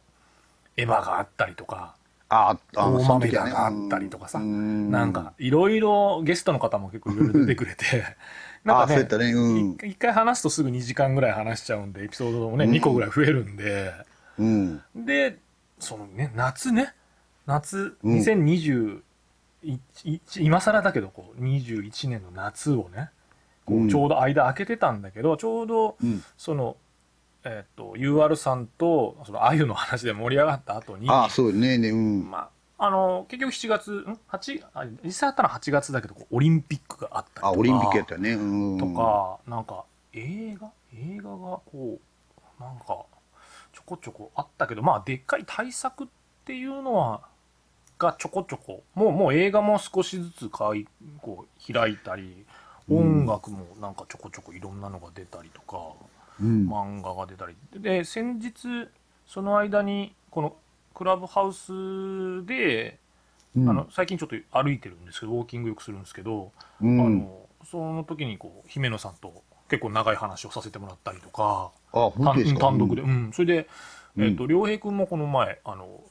[0.77, 1.95] エヴァがあったりとか、
[2.29, 4.91] ああ、大豆田があったりとかさ、うん。
[4.91, 8.03] なんか、いろいろゲストの方も結構いろいろ出てくれて、
[8.63, 9.31] なんかねあそうやったね。
[9.31, 9.77] うん。
[9.83, 13.93] 一回話すとすぐ2時間ぐらい話しちゃうんで、エピソードもね、2個ぐらい増えるんで、
[14.37, 14.81] うん。
[14.95, 15.39] で、
[15.79, 16.93] そのね、夏ね、
[17.47, 18.19] 夏、うん。
[18.19, 19.01] 2021、
[20.37, 23.09] 今更だけど、こう、21年の夏をね、
[23.65, 26.77] こううんちょうど間空けてたんだけど、ちょうど、うんその、
[27.43, 32.29] えっ、と、UR さんと、その、あゆの話で盛り上がった後に、ああ、そうね、ね、うん。
[32.29, 37.47] まあ、あの、結局7月、ん ?8、あ実際あったのは8月だけど、オリンピックがあったりとか。
[37.47, 38.31] あ、オリンピックやったね。
[38.33, 38.77] うん。
[38.77, 40.71] とか、なんか、映画？
[40.93, 43.05] 映画がこう、なんか、
[43.73, 46.07] ちょこちょこあったけど、まあ、でっかい対策っ
[46.45, 47.21] ていうのは、
[47.99, 50.87] がちょこちょこ、もう、もう映画も少しずつかい
[51.21, 52.45] こう開いたり、
[52.89, 55.77] 音楽もなんかちょこちょこいろんなのが出たりとか、
[56.41, 56.67] うん。
[56.67, 57.55] 漫画が出たり。
[57.75, 58.87] で、先日、
[59.27, 60.55] その間に、この、
[60.95, 62.97] クラブハウスで、
[63.55, 63.69] うん。
[63.69, 67.01] あの最近ちょっと歩いてるんですけどウォーキングよくするんですけど、うん。
[67.01, 71.71] あのその時にこう姫野さんと結構長い話をさせてもらったりとか？
[71.91, 73.31] 単単独で、うん。
[73.33, 73.69] それで、
[74.17, 74.25] うん。
[74.25, 76.03] えっと良平君もこの前あの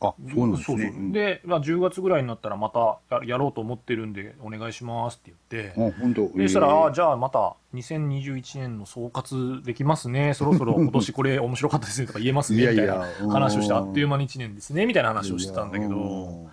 [0.00, 0.92] あ、そうなんですそうね。
[0.94, 1.12] そう。
[1.12, 6.38] で、まあ、10月ぐらいになったらまたややろうと思ってるんでお願いしますって言って、うんあ、本当。
[6.38, 16.48] でそしたら、あじゃあまた2021年の総括できますね、そろそろ 今年これ面白かったですねとか言えますねみたいな話をして、あっという間に1年ですねみたいな話をしてたんだけど、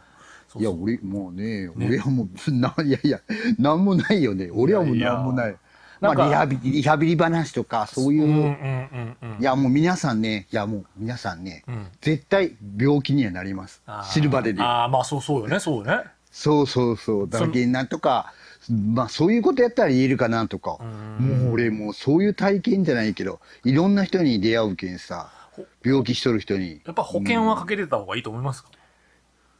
[0.55, 1.87] いや、俺、もうね、ね。
[1.87, 3.19] 俺はもう、 な、いやいや、
[3.59, 4.49] なんもないよね。
[4.53, 5.55] 俺はもうなんもない。
[5.99, 9.17] まあ、リハビリ、リハビリ話とか、そういう、うんうんうん。
[9.21, 11.87] うんいや、もう皆さんね、いや、もう皆さんね、うん。
[12.01, 13.81] 絶対病気にはなります。
[13.85, 14.01] あ。
[14.03, 14.11] ー。
[14.11, 14.59] 死ぬまでに。
[14.61, 16.03] ああまあそうそうよねそうよね。
[16.31, 17.29] そうそうそう。
[17.29, 18.33] だけなんとか、
[18.69, 20.77] まあそういうことやったら言えるかなとか。
[21.19, 25.29] もう俺もうそういう体験じゃないけど、いろんな人に出会うけんさ、
[25.83, 26.81] 病気しとる人に。
[26.85, 28.69] やっぱ保険はかけてた方がいいと思いますか、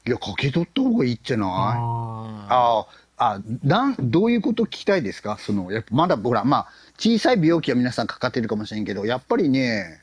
[0.05, 1.49] いや、かけとった方がいいっちゃない？
[1.49, 2.85] ああ
[3.17, 5.37] あ、あ、なん、どういうこと聞きたいですか？
[5.39, 10.01] その、やっぱまだ、ほら、まあ、小さい病気は皆さんかかってるかもしれんけど、やっぱりね、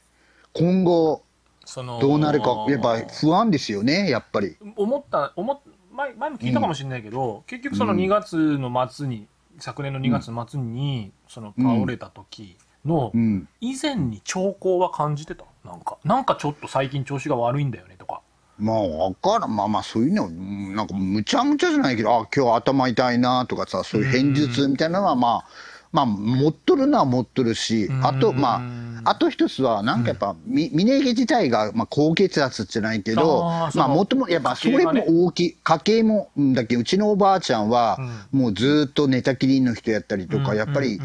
[0.52, 1.22] 今後、
[1.64, 4.56] そのどうなるか、やっぱ不安ですよね、やっぱり。
[4.76, 5.58] 思った思っ
[5.92, 9.26] 前前も聞いたかもしれないけど、結局その2月の末に、
[9.58, 13.48] 昨年の2月の末に、その倒れた時の、うん。
[13.60, 15.44] 以前に兆候は感じてた？
[15.64, 18.20] なんかなんかちょっと最近調子が悪いんだよねとか
[18.58, 19.56] まあ、わからん。
[19.56, 25.48] まあまあ、そういうの、うんなんか、むちゃむちゃじゃないけど、あ、今日頭痛いなとかさ、そういう偏頭痛みたいなのは、まあ、
[25.92, 28.60] まあ、持っとるのは持っとるし、あと、ま
[29.04, 37.98] あ、あと一つは、なんかやっぱ、み峰毛自体が、まあ、高血圧じゃないけど、まあ、もとも、やっぱ、それも大きい、家系も、うんだっけ、うちのおばあちゃんは、
[38.32, 41.00] もうずっと寝たきりの人やったりとか、やっぱり、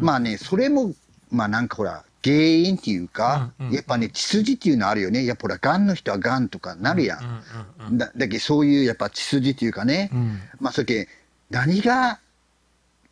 [0.00, 0.94] まあね、それも、
[1.30, 3.72] まあなんかほら、原因っていうか、うんうん。
[3.72, 5.24] やっぱね、血筋っていうのあるよね。
[5.24, 7.98] やっぱほら、癌の人は癌とかなるやん。
[7.98, 10.40] だだけどそういうやっぱ血筋っていうかね、ん。
[10.60, 11.08] まあそれけ
[11.50, 12.20] 何が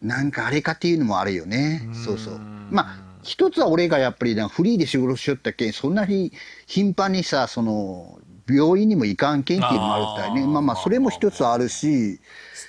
[0.03, 2.39] なんかあれかっていうのもあるよね、そうそう。
[2.71, 5.69] まあ一つは俺がやっぱりなフリーで仕事しよったけ。
[5.69, 6.33] んそんなに
[6.67, 8.19] 頻繁にさその
[8.49, 10.47] 病院にも行かんけんっていうのもあるったいね。
[10.47, 12.19] まあまあそれも一つあるし。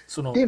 [0.07, 0.47] そので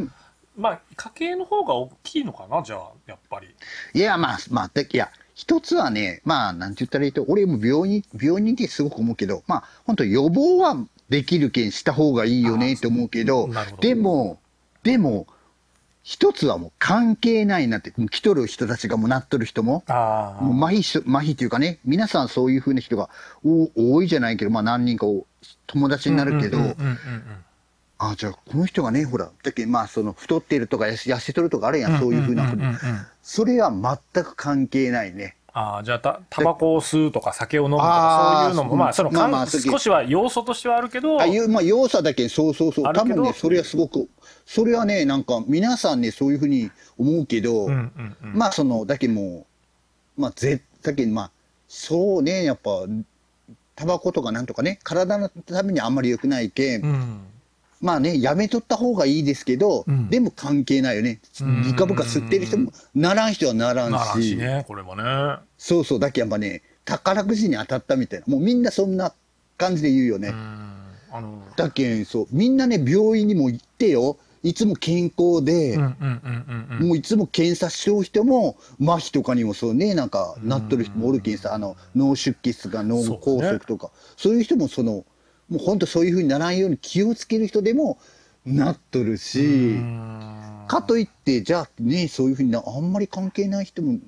[0.58, 3.56] まあ家計の方が大きいのかなじゃあやっぱり。
[3.93, 10.77] いやまあまあでいや一つはねまあなんて言ったらいいと俺も病院病院ってすごく思うけどまあ本当予防は
[11.09, 13.49] できるけんした方がいいよねって思うけどど。
[13.81, 14.39] でも
[14.83, 15.27] でも
[16.03, 23.09] 一つはもう関係ないなって来とる人たちがもうなっとる人もあもう麻痺し麻痺っていうかね皆さんそういうふうな人が
[23.45, 25.25] お多いじゃないけどまあ何人かお
[25.65, 26.57] 友達になるけど、
[28.11, 32.63] あじゃあこの人がねほらだけどまあその太っているとか痩せとるとかあるやん、そういうふうなこと、
[33.21, 35.35] それは全く関係ないね。
[35.55, 42.91] ああじゃあたタバコを吸うとか酒を飲むとかそういうのもまあそのまあまあ少しは要素としてはあるけどあいうまあ要素だけそうそうそう。
[42.91, 44.09] 多分ねそれはすごく
[44.47, 47.69] それはねなんか皆さんねそういうふうに思うけど、
[48.21, 49.45] まあそのだけも
[50.17, 51.31] うまあぜだけまあ
[51.67, 52.71] そうねやっぱ
[53.75, 57.21] タバコとかなんとかね体のためにあんまり良くないけん、うん
[57.83, 60.09] まあねやめとった方がいいですけど、うん。
[60.09, 61.19] でも関係ないよね。
[61.43, 61.63] ん。
[61.63, 63.91] ブカブカ吸ってる人もならん人はならんし。
[63.91, 65.03] ならんしねこれもね。
[65.57, 65.99] そうそう。
[65.99, 68.25] だけやっぱね宝くじに当たったみたいな。
[68.27, 69.13] もうみんなそんな
[69.57, 70.35] 感じで言うよね、うん。
[71.11, 72.27] あのだけんそう。
[72.31, 74.17] みんなね病院にも行ってよ。
[74.43, 79.93] いつも健康で、もういつも検査しよう人も麻痺とかにもそうね。
[79.93, 81.53] なんかなっとる人もおるけんさ。
[81.53, 83.89] あの脳出血とか脳梗塞とか。
[84.17, 85.05] そう,、いう人もその
[85.49, 87.97] もう本当そういうふうにならんように気をつける人でも
[88.45, 90.65] なっとるうし、ん。
[90.67, 93.99] かといって、じゃあね、そういうふうにな、あんまり関係ない人も、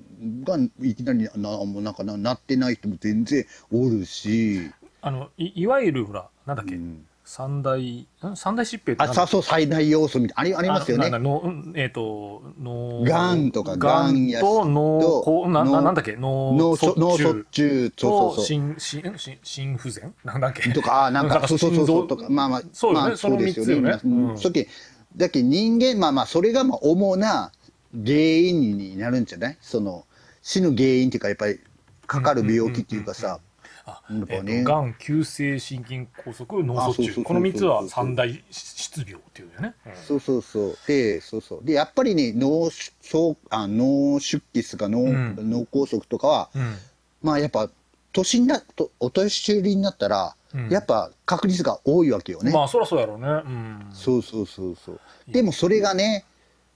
[0.44, 4.70] が、いきなりな、もうなんかな、なってない人も全然おるし、
[5.02, 8.06] あのいいわゆるほらなんだっけ、うん三大ん？
[8.36, 11.10] 三大疾病ってあ、さそう、最大要素みたいな、ありますよね。
[11.10, 16.14] のうんえっ、と脳がんとかががんやしと脳なな脳なんだっけ？
[16.16, 18.44] 脳脳卒卒中中、そうとそうそう。
[18.46, 20.14] 心心心心不全？
[20.24, 20.70] なんだっけ？
[20.72, 24.00] とか、あなんか、そうそうそうとか、まあまあ、そうよねまあ、そのです三つよね。
[24.04, 24.68] うけ、
[25.16, 27.50] だけ人間、まあまあ、それがまあ、主な
[27.92, 29.58] 原因になるんじゃない？
[29.60, 30.06] その、
[30.42, 31.58] 死ぬ原因っていうか、やっぱり、
[32.06, 33.40] かかる病気っていうかさ、
[33.88, 39.92] あえがん急性心筋梗塞脳卒あそうそうそうそう中この三つは三大失病っていうよね、うん。
[39.94, 40.78] そうそうそう。
[40.88, 41.64] で、そうそう。
[41.64, 45.36] で、やっぱりね、脳出、そうあ脳出血とか脳、ん。
[45.50, 46.76] 脳梗塞とかは、うん。
[47.22, 47.70] まあやっぱ、
[48.12, 50.68] 年になと、お年寄りになったら、うん。
[50.68, 52.52] やっぱ確率が多いわけよね。
[52.52, 53.28] まあそりゃそうやろうね。
[53.28, 53.88] うん。
[53.92, 55.00] そうそうそうそう。
[55.28, 56.24] でもそれがね、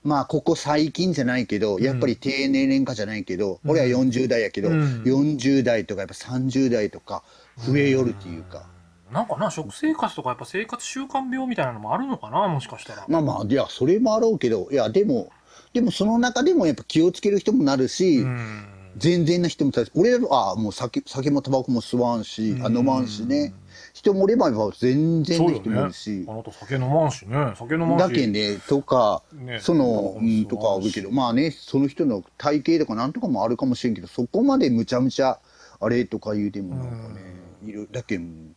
[0.02, 5.02] まあここ最近じゃないけど、やっぱり低年齢化じゃないけど、俺は40代やけど、うん。
[5.04, 7.22] 40代とかやっぱ30代とか
[7.58, 8.66] 増えよるっていうか。
[9.12, 15.30] なんかな食生活とかやっぱ生活習慣病みたいなのもあるのかなもしかしたら、まあまあ、いや、それもあろうけど、いや、でも、
[15.72, 18.68] でもその中でもやっぱ気をつける人もなるし、うん。
[18.96, 23.54] 全然な人もた俺らあもう酒酒もタバコも吸わんし、あ飲まんしね
[24.00, 27.52] 人もおれば全然な人もいるし、あなた酒飲まんしね。
[27.54, 28.00] 酒飲まんし。
[28.00, 29.60] だけねとか、ね。
[29.60, 31.10] その、うん、とかあるけど。
[31.10, 35.38] まあねその人の体型とかなんとかもあるかもしれんけどそこまでむちゃむちゃ
[35.80, 37.20] あれとか言うてもなんかね、
[37.66, 37.88] いる。
[37.92, 38.54] だけん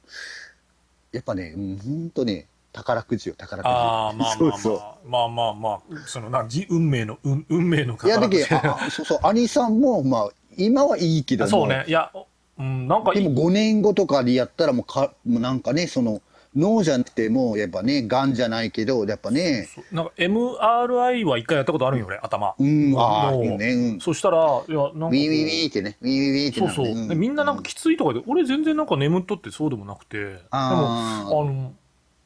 [1.11, 3.69] やっぱねうんほんとね宝くじよ宝くじ。
[3.69, 4.35] ああまあまあまあ。
[4.37, 5.09] そうそう。
[5.09, 5.79] まあまあまあ。
[6.05, 8.55] そのなじ運命の運運命のいやだけそ
[9.03, 9.19] うそう。
[9.23, 11.49] 兄さんもまあ今はいいけども。
[11.49, 11.83] そうね。
[11.87, 12.11] いや
[12.59, 16.21] うんなんかいでも5年後とかでやったらもうかもうなんかねその
[16.55, 19.67] 脳じゃなくてもやっぱねがんじゃないけどやっぱね。
[19.91, 22.53] なんか MRI は一回やったことあるんよ俺頭。
[22.59, 23.73] うんああいいね。
[23.73, 23.99] うん。
[23.99, 24.37] そしたら
[24.67, 25.97] いやなんかウィーウィーウィーってね。
[26.01, 30.17] ウィーウィーウィーってそうそう、なるねでみんななんかきついとかで、俺全然なんか眠っとってそうでもなくて。
[30.19, 31.73] でもあの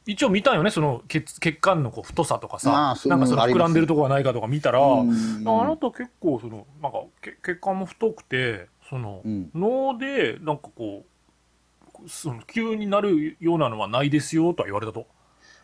[0.04, 5.10] 一応見たんよねその血血管のこう太さとかさ、なんかその膨らんでるとこがないかとか見たら、うん。
[5.46, 9.50] あなた結構そのなんかけ血管も太くてその、うん。
[9.54, 11.04] 脳でなんかこ
[12.04, 15.06] うその急になるようなのはないですよとは言われたと。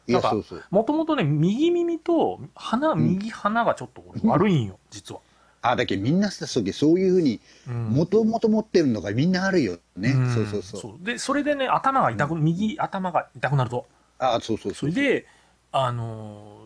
[0.06, 0.34] いなんか
[0.70, 5.20] もともとね右耳と鼻右鼻がちょっと俺悪いんよ、実は。
[5.62, 7.84] あだけどみんなさそうそういうふうにうん。
[7.90, 10.34] もともと持ってるのがみんなあるよね、ん。
[10.34, 11.04] そうそうそう。
[11.04, 13.86] でそれでね頭が痛く、右頭が痛くなると。
[14.18, 14.90] あそうそうそう。
[14.90, 15.26] それで
[15.72, 16.63] あのー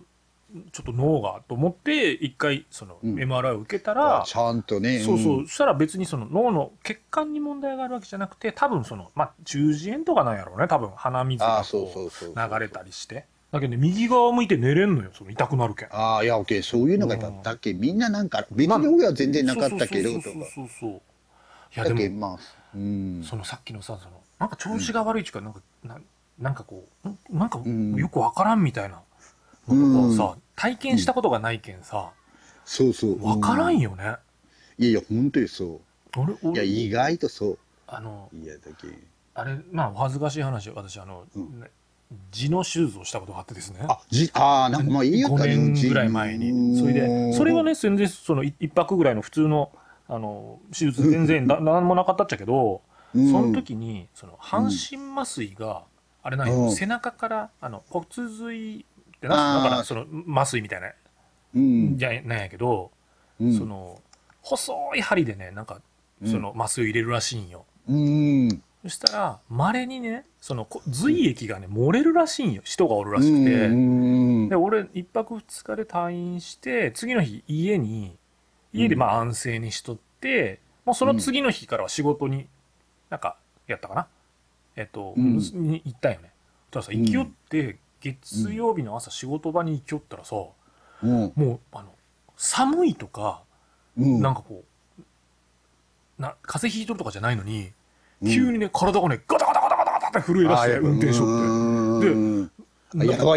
[0.73, 3.15] ちょっと脳がと思って一回そのうん。
[3.17, 10.67] MRI を受けたら、あちゃんとねそうそう、んそしたら別にその脳の血管に問題があるわけじゃなくて多分そのまあ中耳炎とかなんやろうね。
[10.67, 13.27] 多分鼻水が流れたりして。
[13.51, 15.89] だけどね右側向いて寝れんのよその痛くなるけん。
[15.91, 17.43] ああいや OK そういうのがやっぱうん。
[17.43, 20.25] だけみんななんか別に俺は全然なかったけどとか。
[20.25, 21.01] そうそうそう
[21.75, 22.39] やだでもけまあ
[22.75, 23.23] うん。
[23.23, 25.99] そのさっきのさそのなんか調子が悪いっていうかなんかな
[26.39, 27.95] なんかこうんなんかん。
[27.97, 29.01] よくわからんみたいな
[29.75, 32.11] のとかをさ体験したことがないけんさ
[32.65, 33.25] そうそう。
[33.25, 34.17] わからんよよね
[34.79, 35.81] いやいや本当にそ
[36.17, 37.59] 俺ういや俺意外とそう。
[37.87, 38.89] あのいやだけ
[39.35, 41.25] あれまあお恥ずかしい話私あの、
[42.33, 43.81] 痔の手術をしたことがあってですね。
[43.89, 46.79] あじあーなんかまあいいよ5年ぐらい前に。
[46.79, 49.71] それでそれはね全然そのい一泊ぐらいの普通の
[50.09, 52.83] あの手術全然な何もなかったっちゃけど、
[53.15, 53.31] うん。
[53.31, 55.83] その時にその半身麻酔が、
[56.23, 56.73] あれなんよ、うん。
[56.73, 58.85] 背中からあの骨髄
[59.19, 60.93] ってなだからその麻酔みたいな。
[61.55, 61.99] うん。
[61.99, 62.91] じゃなんやけど、
[63.41, 63.59] うん。
[63.59, 64.01] その
[64.43, 65.81] 細い針でねなんか
[66.25, 68.63] その麻酔を入れるらしいんよ、うん。
[68.83, 72.63] そしたら稀にねそのこ髄液がね漏れるらしいんよ。
[72.65, 74.49] 人がおるらしくて、うん。
[74.49, 78.17] で俺一泊二日で退院して次の日家に
[78.73, 82.47] 家でまあ安静にしとって、もうその次の日からは仕事に
[83.11, 84.07] なんかやったかな。
[84.77, 85.39] えっと、うん。
[85.39, 86.31] に行ったよね。
[86.71, 90.37] たださ行きよって月曜日の朝仕事場に行きよったらさ、
[91.03, 91.33] うん。
[91.35, 91.93] もうあの
[92.37, 93.43] 寒いとか、
[93.97, 94.21] うん。
[94.21, 94.65] なんかこ
[94.99, 95.03] う
[96.23, 97.71] な風邪ひいとるとかじゃないのに、
[98.23, 98.31] うん。
[98.31, 102.49] 急にね体がねガタガタガタガタガタって震え出して運転しとって。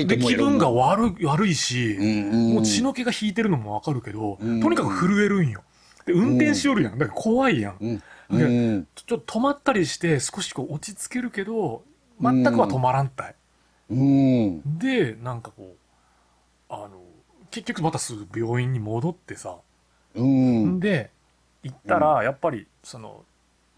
[0.06, 4.62] で気分が悪い悪いし、うんもう血の気が引いてるのもわかるけど、うん。
[4.62, 5.62] とにかく震えるんよ。
[6.06, 6.97] で、運転しよるやん。
[6.97, 8.02] だから怖いやん。
[8.30, 8.88] うん。
[8.95, 11.84] ちょっと止まったりして少しこう落ち着けるけど、
[12.21, 13.36] 全くは止まらんたい。
[13.91, 14.80] うん。
[14.80, 17.01] で、なんかこう、あの、
[17.51, 19.58] 結局またすぐ病院に戻ってさ、
[20.15, 20.80] うん。
[20.80, 21.12] で、
[21.63, 23.23] 行ったら、やっぱり、その、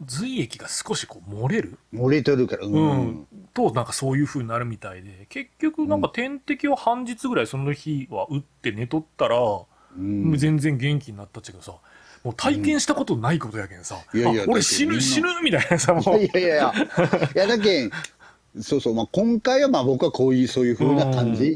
[0.06, 1.78] 髄液が少しこう漏れる。
[1.93, 3.08] 漏れとるからううん。
[3.10, 3.28] ん。
[3.54, 5.28] となんかそういう風になるみたいで。
[5.30, 10.36] 結局なんか点滴を半日ぐらいその日は打って寝とったら、うん。
[10.38, 11.73] 全然元気になったっちゃけどさ
[12.23, 16.17] もう体験したことないことやけんさ、いやいやあ俺死ぬ死ぬみたいなさもう。
[16.17, 16.73] いやいやいや、
[17.36, 17.91] いやだけん、
[18.62, 21.56] そうそう、まあ今回はまあ僕はこういう、そういう風な感じ。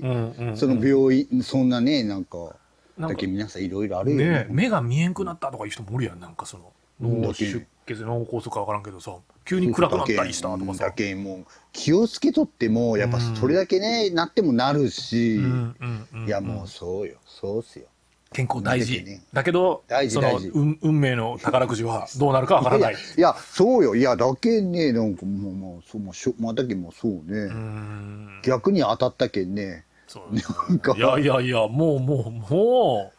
[0.56, 2.56] その病院、そんなね、なんか、
[3.00, 4.26] だけん皆さんいろいろあるよね。
[4.26, 4.48] ね。
[4.50, 6.74] 目が見えんくなったとかいう人もおるやんなんかその。
[7.00, 9.16] 脳出血脳梗塞か分からんけどさ。
[9.46, 10.86] 急に暗くなったりしたとかさ。
[10.86, 15.40] だけんもう気をつけとっても、やっぱそれだけね、なってもなるし、い
[16.28, 17.86] やもうそうよ、そうっすよ。
[18.34, 22.94] 健康大事、だけどその運運命の宝くじはどうなるかわからない。
[22.94, 23.96] いや、いやそうよ。
[23.96, 27.50] いや、だけんね、なんかもう、もう、そう、もうしょ、まあ、だけんもうそうね。
[28.44, 29.86] 逆に当たったけんね。
[30.08, 30.94] そうなんか。
[30.98, 33.12] いやいやいやもうもうも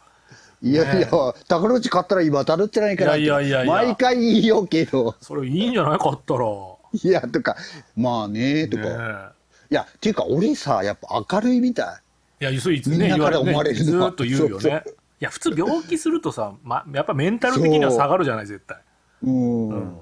[0.61, 1.09] いやいや、ね。
[1.49, 3.23] 宝くじ買ったら今当たるんじゃないかなって。
[3.23, 3.73] いやいやいやいや。
[3.73, 5.11] 毎回言いようけど。
[5.11, 6.45] うそれいいんじゃないかったら。
[6.93, 7.57] いや、とか、
[7.97, 8.83] まあね、とか。
[8.85, 9.39] ね
[9.71, 12.01] いや、っていうか、俺さ、やっぱ明るいみた
[12.41, 12.45] い。
[12.45, 14.07] やそれいつねみんなから思われるのは。
[14.07, 14.83] ずーっと言うよね。
[14.87, 18.79] いや普通病気するとさ、ま、やっぱメンタル的には下がるじゃない絶対
[19.25, 19.27] い。
[19.27, 19.99] うん。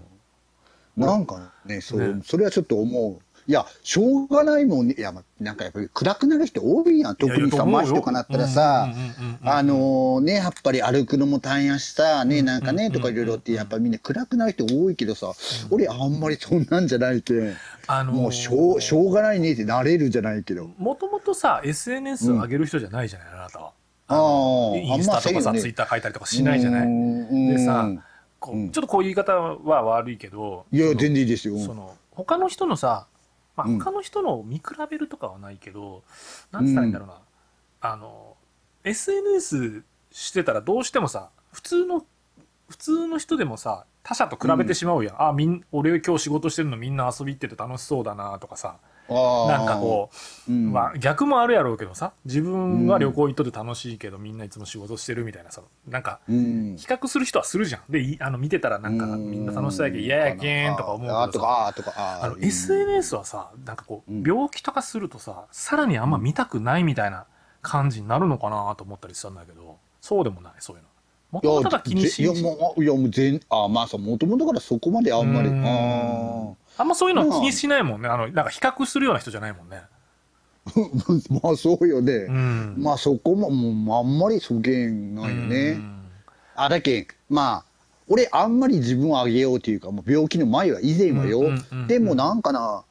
[0.96, 3.22] なんかね、そう、ねそれはちょっと思う。
[3.48, 4.94] いや、しょうがないもんね。
[4.98, 7.16] いや、まなんかやっぱり暗くなる人多いやん。
[7.16, 15.32] 特にさ、いやいやとかなったらさうんうんうんうん、あのーね、やっぱり歩くのも大変やしさ、ね、なんかね、とかいろいろって、やっぱみんな暗くなる人多いけどさ、
[15.70, 17.56] 俺あんまりそんなんじゃないけん。
[17.86, 20.68] あのーもうしょう、しょうがないねってなれるじゃないけど。
[20.76, 23.72] もともとさ SNS 上げる人じゃないじゃない、あなたは
[24.08, 26.88] インスタとかさ、ツイッター書いたりとかしないじゃない？
[27.48, 27.90] ででさ
[28.38, 31.58] こうちょっとこういう言い方は悪いけどいや、全然いいですよ。
[31.58, 33.06] その他の人のさ、
[33.56, 33.78] まあ、うん。
[33.78, 36.02] 他の人のを見比べるとかはないけど、
[36.52, 37.14] なんつったらいいんだろうな、
[37.80, 38.36] あの
[38.84, 42.04] SNS してたらどうしてもさ普通の
[42.68, 48.76] 普通の人でもさ他者と比べてしまうやん、あみん俺今日仕事してるのみんな遊び行ってて楽しそうだなとかさ
[49.08, 50.10] なんかこ
[50.48, 50.72] う、うん。
[50.72, 56.76] まあ、逆もあるやろうけどさ自分は旅行行っとって楽しいけど、みんないつも仕事してるみたいなさなんかう、ん。
[56.76, 57.82] 比較する人はするじゃん。
[57.90, 61.20] でいあの見てたらなんかみんな楽しそうやけど嫌やけんとか思うけどさ。
[61.20, 62.44] あーとか、あーとか、あのうん。
[62.44, 64.22] SNS はさなんかこう、うん。
[64.22, 67.26] 病気とかするとささらにあんま見たくないみたいな
[67.62, 70.88] 感じになるのかなと思ったりしたんだけどそうでもないそういうの。
[71.32, 75.64] もともとが気にしいや、もう、いや、もう全、あ、まあさ、もともとからそこまであんまり、うん。
[75.66, 79.96] ああんまそういうの気にしないもんねあのなんか比較するような人じゃないもんねー
[81.42, 82.12] まあそうよね。
[82.12, 85.72] うんまあそこも、もう、あんまりそげんないようね。
[85.74, 86.02] ん
[86.56, 87.64] あ、だけん、まあ、
[88.08, 91.42] 俺あんまり自分をあげようというか、もう病気の前は、以前はよ。
[91.86, 92.82] でもなんかな、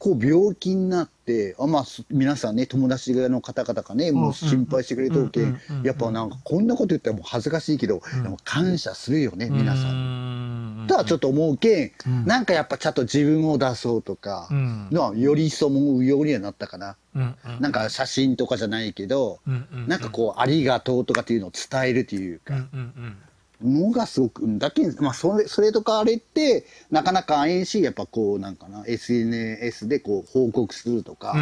[0.00, 5.42] こう病気になって、あまあ、す皆さんね、友達の方々がね、もう心配してくれとるけ
[5.84, 10.84] やっぱなんかこんなこと言ったらもう恥ずかしいけど、でも感謝するよね、皆さん。
[10.84, 10.86] ん。
[10.86, 12.24] とはちょっと思うけうん。
[12.24, 14.88] ん、なんかやっぱちゃんと自分を出そうとかう、ん。
[14.90, 16.96] のはより一層思うようにはなったかな。
[17.14, 17.18] う
[17.60, 19.50] なんか写真とかじゃないけど、う
[19.86, 22.54] なんかこう、ありがとうとかっていうのを伝えるというか、
[23.62, 31.34] のがすごく、うんだけ、まあ、それ、それとかあれって、なかなか会えんし、やっぱこう、なんかな、SNS でこう、報告するとか、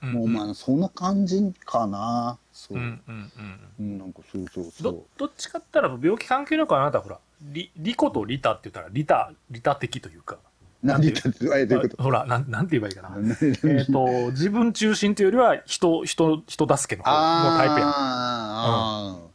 [0.00, 2.38] もうまあ、そんな感じかな。
[2.52, 2.78] そう。
[2.78, 2.80] う。
[2.80, 3.98] んうん、うんうん。
[3.98, 5.02] なんかそうそうそどう。
[5.18, 10.38] どっちかって言ったら病気関係なくあなたほらリリコとリタって言ったらリタリタ的というか。
[10.82, 11.90] 何言ったって、いう？
[11.98, 13.10] ほらなんなんて言えばいいかな。
[13.16, 13.78] 何？
[13.78, 17.10] えっと自分中心というよりは人人人助けの方
[17.50, 19.30] のタイプやん。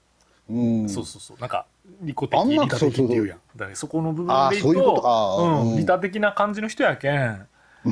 [0.49, 0.89] うん。
[0.89, 1.37] そうそうそう。
[1.39, 1.65] なんか
[2.01, 3.39] 利己的利他的っていうやん。
[3.55, 7.47] だからそこの部分で言うと利他的な感じの人やけん。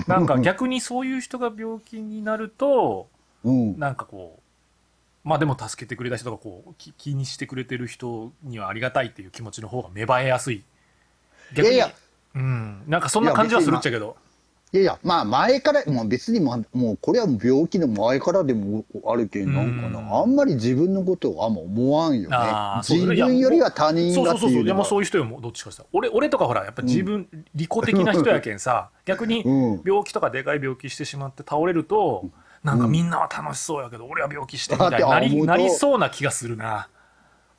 [0.07, 3.07] なんか逆にそういう人が病気になると
[3.43, 3.79] うん。
[3.79, 4.39] なんかこ
[5.25, 10.63] うまあでも助けてくれた人がこう気気にしてくれてる人にはありがたいっていう気持ちの方が芽生えやすい。
[11.53, 11.75] 逆に。
[11.75, 11.95] いやいや。
[12.35, 12.83] うん。
[12.87, 14.17] なんかそんな感じはするっちゃけど
[14.71, 22.37] いやいや、まあ前から、もう別に、まあ、もうこれはもう病気の前からでもあるけん、なんかうんな、あんまり自分のことをあんま思わんよね。
[22.83, 29.81] 自分よりは他人がそうそうそううっていうのがそういう人よもうどっちかしたら俺俺とかほらやっぱ自分、利己的な人やけんさ 逆にうん。
[29.83, 32.25] 病気とかでかい病気してしまって倒れると、
[32.63, 36.89] なんかみんなは楽しそうやけど、俺は病気してみたいになりなりそうな気がするな。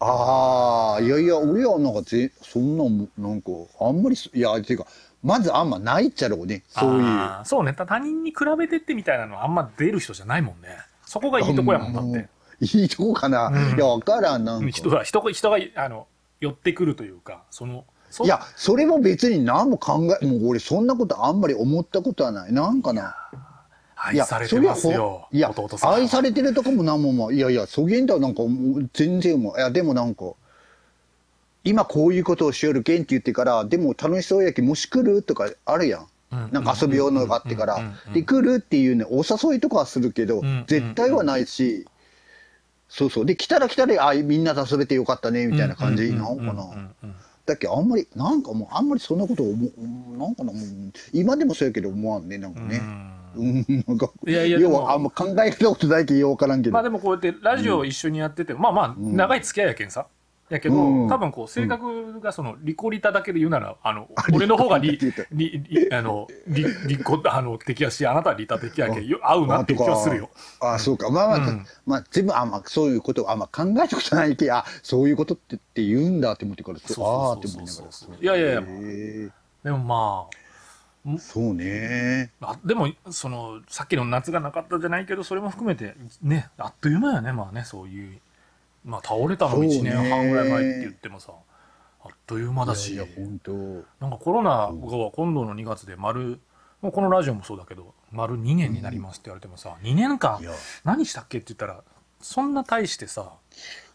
[0.03, 3.51] ああ、いやいや、俺はなんかぜ、そんなも、なんか、
[3.81, 4.87] あんまりそ、いや、っていうか、
[5.23, 7.45] まずあんまないっちゃろうね、そういう。
[7.45, 12.29] そうね他人に比べてってみたいなのはあんま出る人じゃないもんねそこがいいとこやもんだって
[12.61, 13.47] いいとこかな。
[13.47, 14.69] うんいや、わからん、なんか。
[14.71, 16.07] 人が人が人があの
[16.41, 22.53] 寄ってくるというかそのそいや、それも別に何も考え、もう俺そんなことあんまり思ったことはない。
[22.53, 23.15] なんかな。
[24.13, 28.43] いや、愛されてますそれはよほいや弟、さん愛されてるとかもなんもまあ、いやいや、そげんだなんか
[28.95, 30.33] 全然もう、いや、でもなんか、
[31.65, 35.23] 今こういうことをしよるけんって言ってから、でも楽しそうやけん、もし来る？
[35.23, 36.07] とかあるやん。
[36.33, 36.51] うん。
[36.53, 37.79] なんか遊び用のがあってから、
[38.15, 41.87] で、来るっていうね、お誘いとかはするけど、絶対はないし、
[42.89, 43.27] そうそう。
[43.27, 46.91] で、来たら来たら、あ、みんなと遊べてよかったね、みたいな感じなのかな。
[47.47, 50.63] だっけあんまり、なんかもう、あんまりそんなこと思う、なんかな、もう、
[51.13, 52.81] 今でもそうやけど思わんね、なんかね。
[53.37, 56.73] うん、なんか、いやいや要はあんま考えたことないけど、ようわからんけど。
[56.73, 60.07] まあでもこうやってラジオ一緒にやってて、まあまあ長い付き合いやけんさ。
[60.51, 70.31] やけど、うん多分こう性格がそのリコリタだけで言うなら、あの、俺の方がリ、リコリあの、リ、リコ、あの、敵やし、あなたはリタ的やけ合うなって気はするよ。
[70.61, 71.11] あそうか。
[71.11, 77.93] まあまあ、うんまあ、全部、あ、まあ、そういうこと、あ、まあ、考えたことないけど、あ、そういうことってって言うんだって思ってから、そうああってそう思いながら。
[77.93, 78.61] そうそういやいやいや
[79.63, 82.33] でもまそうね。
[82.41, 88.19] あ、あでも、その、さっきの夏がなかったじゃないけど、それも含めて、ね、あっという間やね、まあね、そういう。
[88.85, 91.33] まあ倒れたのも1年半ぐらい前って言ってもさ、
[92.03, 92.95] あっという間だし。
[92.95, 93.53] いやいや、本当。
[94.01, 96.41] なんかコロナが今度の2月で丸、
[96.81, 100.53] もうこのラジオもそうだけど、丸2年になりますって言われてもさ、2年間いや
[100.85, 101.83] 何したっけって言ったら、
[102.21, 103.33] そんな大してさ、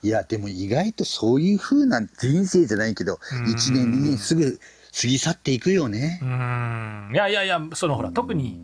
[0.04, 4.60] いや、でも意外とそういう風な人生じゃないけど、うん1年、2年すぐ
[4.94, 6.26] 過ぎ去っていくよねう。
[6.26, 8.62] ーん、いやいやいや、そのほら、特に、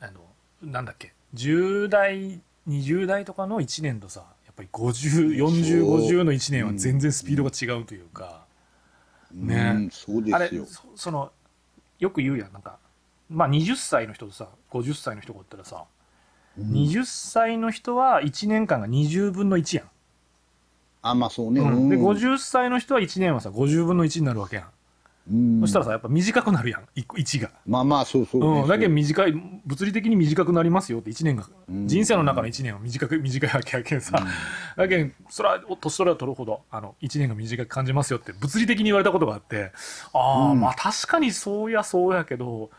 [0.00, 0.20] あの、
[0.62, 4.24] なんだっけ、10代、20代とかの1年とさ、
[4.58, 8.44] ぱり50、40、50の1年は全然スピードが違うというか、
[9.32, 9.72] ね。
[9.76, 10.66] うん、そうあれですよ。
[10.66, 11.30] そその
[11.98, 12.78] よく言うやんなんか。
[13.30, 15.84] まあ20歳の人とさ50歳の人がおったらさ、
[16.58, 19.90] 20歳の人は1年間が20分の1やん、
[21.02, 21.60] あ、まあそうね。
[21.60, 21.88] うん。
[21.88, 22.06] でうん。
[22.06, 24.70] 50歳の人は1年はさ50分の1になるわけやん、うん
[25.60, 26.88] そしたらさやっぱ短くなるやん。
[26.96, 28.62] 1が、まあまあ、そうそうね。
[28.62, 29.32] うん、だけど短い
[29.66, 31.86] 物理的に短くなりますよって1年が、うん。
[31.86, 34.26] 人生の中の1年は短く短いわけやけんさ、
[34.76, 39.72] だけどそれは年取れば取るほどあの1年が短く感じますよって物理的に言われたことがあって
[40.14, 40.60] ああ、うん。
[40.60, 42.70] まあ確かにそうやそうやけど、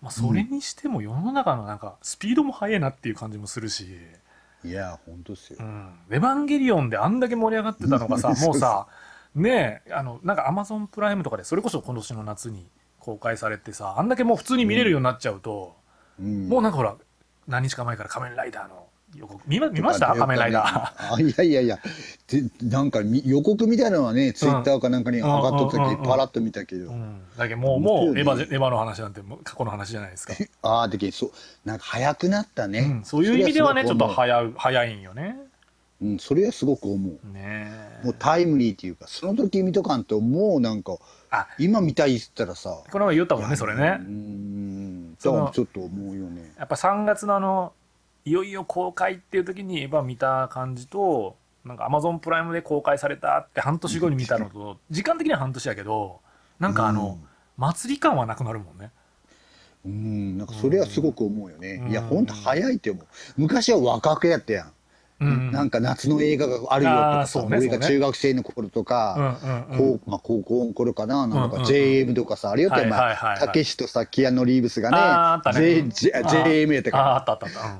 [0.00, 3.86] まあ、それにしても世の中のなんかスピードも速いなっていう感じもするし
[4.64, 5.58] 「いや、本当ですよ。
[5.60, 5.62] う。
[5.62, 8.86] ん、エヴァンゲリオン」であんだけ盛り上がってたのがさ もうさ
[9.38, 12.66] ねえあのなんかアマゾンプライムとかでそれこそ今年の夏に
[12.98, 15.76] 公開されてさあんだけもう普通に見れるようになっちゃうと、
[16.20, 16.48] うん。
[16.48, 16.96] もうなんかほら
[17.46, 18.86] 何日か前から仮面ライダーの
[19.16, 20.08] 予告見ま見ました？
[20.08, 21.14] 仮面ライダー。
[21.14, 21.78] あいやいやいや、
[22.26, 26.90] でなんかみ予告みたいなのはね、ツイッターかなんかに上がっとった時、パラッと見たけど。
[26.90, 30.34] う、ん、だけどもう、もう、エヴァ、エヴァの話なんて過去の話じゃないですか。
[30.60, 31.30] ああ、でけそう、
[31.64, 32.80] なんか早くなったね。
[32.80, 35.38] うん、そういう意味ではね、ちょっとは早う、早いんよね。
[36.00, 37.32] うん、それはすごく思う。
[37.32, 37.70] ね
[38.00, 40.96] えもうタイムリーっていうか、その時見とかんと、もうなんか、
[41.30, 43.90] あ、今見たいっつったらさ、この前言ったもんね、それうね。
[43.90, 46.52] ん、そのだからちょっと思うよね。
[46.56, 47.72] やっぱ3月のあの、
[48.24, 56.20] いよいよ公開っていう時にエヴァ見た感じと、なんかアマゾンプライムで公開されたって半年後に見たのと、時間的には半年やけど、
[56.60, 57.18] なんかあの、
[57.56, 58.90] 祭り感はなくなるもんね。
[59.84, 61.80] うん、なんかそれはすごく思うよね。
[61.82, 63.06] うんいや、ほんと早いって思う。
[63.36, 64.72] 昔は若くやったやん。
[65.20, 65.50] うん。
[65.50, 77.24] なんか夏の映画があるよとかさ、そうね俺が中学生の頃とか、うんうんうんこうまあ、高校の頃かな、なんかうんうんうん JM とかさ、あれよって、たけしとさ、キアヌ・リーブスがねね、J- J- あー JM やったか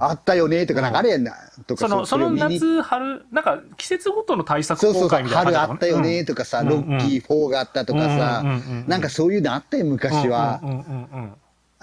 [0.01, 1.35] あったよねとか、なんかあれやんな、
[1.67, 10.61] とかその、その夏、春、なんか季節ごとの対策そうそうそう、公開みたいな春あったよねとかさ、うんロッキー4があったとかさうんうんなんかそういうのあったよ、昔は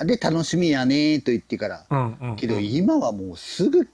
[0.03, 1.85] で、楽しみやねと言ってから。
[1.89, 2.17] うん。
[2.21, 2.35] うんうん。
[2.35, 3.87] けど今はもうすぐ、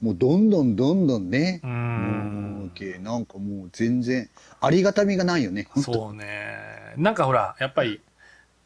[0.00, 4.28] もうどんどんどんどんね、うんもうけなんかもう全然、
[4.60, 5.68] ありがたみがないよね。
[5.76, 6.94] そうね。
[6.96, 8.00] なんかほら、やっぱり、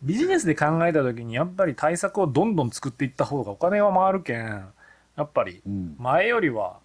[0.03, 4.39] ビジネスで考えたときに、やっぱり対策をどんどん作っていった方がお金は回るけん、
[5.17, 6.79] やっぱりうん、前よりは、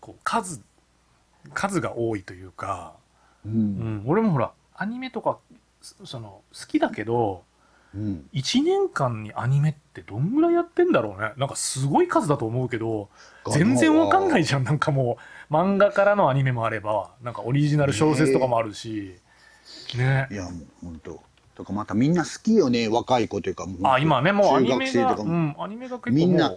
[0.00, 0.62] こう、数、
[1.52, 2.94] 数が多いというか、
[3.46, 3.48] う。
[3.48, 5.38] うんん、俺もほら、アニメとか、
[5.80, 7.44] そその、好きだけど、
[7.94, 8.28] うん。
[8.32, 11.32] 1年間にアニメってどんぐらいやってんだろうね。
[11.36, 13.08] なんかすごい数だと思うけど、
[13.50, 14.64] 全然わかんないじゃん。
[14.64, 15.18] なんかも
[15.50, 19.16] う、漫画からのアニメもあれば、なんかオリジナル小説とかもあるし、
[19.96, 20.34] ねい。
[20.34, 21.22] や、もう本当。
[21.54, 23.66] とかまたみんな好きよね、若い子というか。
[23.66, 25.14] もうあ、今ね、もうアニメが。
[25.14, 26.56] うん、アニメが結構みんな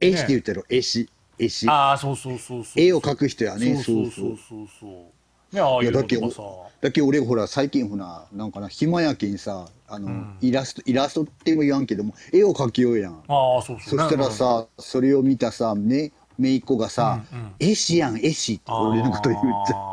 [0.00, 1.10] 絵師って言ってる、絵師。
[1.38, 1.68] 絵師。
[1.68, 2.82] ああ、そうそうそうそう。
[2.82, 4.36] 絵を描く人やね、そそううそうう。
[4.36, 5.19] そそうそう。
[5.52, 6.42] ね、ああいうのとかさ。
[6.80, 10.38] だけど俺ほら最近ほらなんかな暇やけんさあの、ん。
[10.40, 13.22] イラストイラストっても言わんけども絵を描きようやん。
[13.28, 13.90] ああ、そうそ。
[13.90, 19.90] そうしたらさ、それを見たさね姪っ子がさうんうん「絵師やん絵師」って俺のこと言っちゃ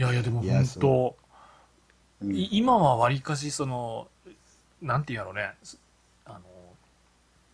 [0.00, 1.16] いやいや、でもいや本当、
[2.22, 2.26] う。
[2.26, 2.34] ん。
[2.34, 4.08] い今はわりかし、その、
[4.80, 5.78] なんていうんやろうね、す
[6.24, 6.40] あの、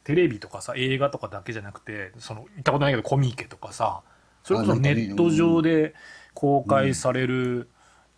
[0.05, 4.03] テレビとかさ、映画とかだけじゃなくて、その、行ったことないけど、コミケとかさ、
[4.45, 5.95] それこそネット上で
[6.37, 7.69] 公開される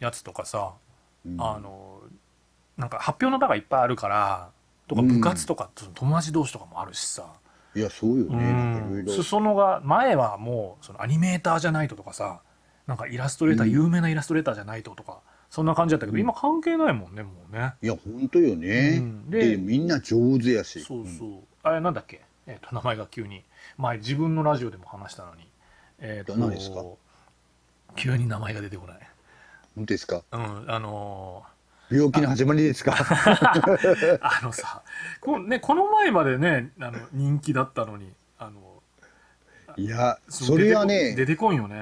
[0.01, 0.75] やつとかさ、
[1.25, 1.41] うん。
[1.41, 2.01] あの、
[2.77, 4.51] なんか発表の場がいっぱいあるから、
[4.89, 7.25] とか部活とか、その友達同士とかもあるしさ、
[7.75, 8.53] いや、そうよね。
[8.53, 9.07] なん。
[9.07, 12.41] 裾野が前はもうそのアニメーターじゃないととかさ
[12.87, 13.73] なんかイラストレーター、うん。
[13.73, 17.75] 有名なイラストレーターじゃないととかそんな感じだったけど、今関係ないもんねもうね。
[17.83, 18.97] いや、本当よね。
[18.99, 19.31] うん。
[19.31, 20.81] でで、みんな上手やし。
[20.81, 21.31] そうそう、
[21.63, 23.45] あれなんだっけ、えー、と名前が急に。
[23.77, 25.49] 前自分のラジオでも話したのに。
[26.01, 26.83] えっ、と何ですか？
[27.97, 28.99] 急に名前が出てこない。
[29.75, 30.23] 本当ですか？
[30.33, 31.43] うんあの
[31.91, 32.93] 病気の始まりですか？
[32.93, 34.83] ー あのさ
[35.21, 38.61] こ,、ね、この前までねあの人気だったのにあの
[39.77, 41.77] いや、うそれはね、出てこんよね。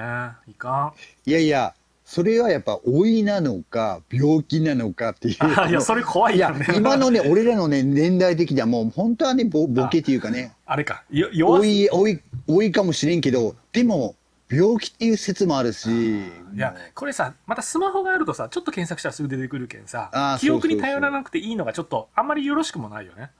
[0.46, 0.92] いか
[1.26, 1.30] ん。
[1.30, 5.36] いやいや、それはやっぱ老いなのか、病気なのかっていう。
[5.40, 11.04] あ いやそれ怖いよね、今のね、俺らのね、年代的にはもう本当はね、ボボケっていうかね、あれか。
[11.10, 11.64] よ弱す。
[11.64, 14.14] 老い、老い、老いかもしれんけど、でも、
[14.48, 16.22] 病気っていう説もあるし、い
[16.54, 23.30] やこれさまたスマホがあるとさちょっと検索したらすぐ出てくるけんさ記憶に頼らなくていいのがちょっとあんまりよろしくもないよね。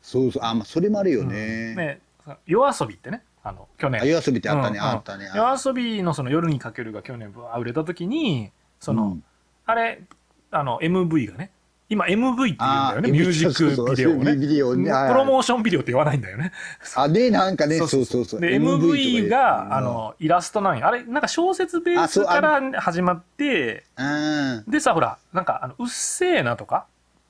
[0.00, 1.74] そうそう、あ、まあ、それもあるよね。
[1.74, 2.00] ね
[2.46, 4.00] 夜遊びってねあの去年。
[4.00, 4.78] あ夜遊びってあったね。
[4.78, 4.90] うんうん。
[4.90, 5.30] あったね。
[5.34, 9.24] 夜遊びのその夜にかけるが去年ぶわー売れた時にその、うん。
[9.66, 10.02] あれ
[10.50, 11.50] あの MV がね
[11.88, 13.10] 今 MV って言うんだよね。
[13.10, 14.36] ミュージックビデオをねそうそう。
[14.36, 14.90] ビデオね。
[15.08, 16.52] プロモーションビデオって言わないんだよね。
[16.96, 18.40] あ、ね、なんかね、そうそうそう。
[18.40, 20.86] で MV とか MV でが、あ、のイラストなんよ。
[20.86, 24.64] あれなんか小説ベースから始まってうん。
[24.66, 26.86] でさほらなんかあの「うっせーな」とか？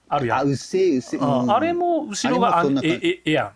[0.08, 0.38] あるやん。
[0.38, 1.20] あ、うっせえ、うっせえ。
[1.20, 1.50] うん。
[1.50, 3.52] ああれも後ろがえええや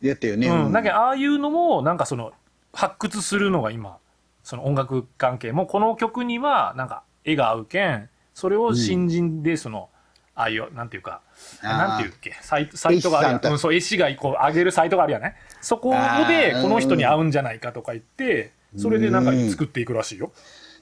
[0.00, 0.48] やったよね。
[0.48, 2.32] ん、うん、だけど、どああいうのもなんかその
[2.72, 3.98] 発掘するのが今
[4.44, 5.52] その音楽関係。
[5.52, 9.90] もこの曲にはなんか絵が合うけんそれを新人でその、
[10.34, 11.20] ああいうなんていうか
[11.62, 12.34] なんていうっけ？
[12.40, 15.36] サイトサイトがあるうんそう絵師がこう上げるサイトがあるやんね。
[15.60, 15.94] そこ
[16.26, 20.32] でこの人に合うんじゃないかとか言ってそれでなんか作っていくらしいよ。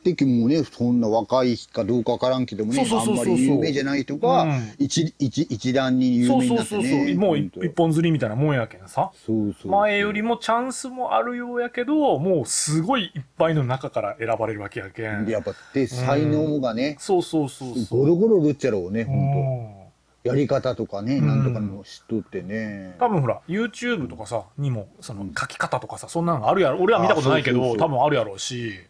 [0.02, 7.06] でもね、そんな若いかどうかわからんけどもね、そうそうそうそうあんまり有名じゃない人がうん、一、一、一段に有そう名にそうそうなってね。
[7.06, 7.14] そう。
[7.16, 7.64] もうほんと。
[7.64, 9.10] 一本釣りみたいなもんやけんさ。
[9.26, 9.72] そうそう。
[9.72, 15.26] 前よりもチャンスもあるようやけどもうすごいいっぱいの中から選ばれるわけやけん。
[15.26, 18.00] でやっぱ、で、才能がね、そうそうそうそう。
[18.00, 19.74] ゴロゴロるっちゃろうね、ほんうん。
[19.74, 19.80] と。
[20.22, 21.26] やり方とかね、うん。
[21.26, 22.94] なんとかも知っとってね。
[22.98, 26.78] 多分ほら YouTube とかさにもその書き方とかさそんなのがあるやろ。
[26.80, 28.80] 俺は見たことないけど多分あるやろうし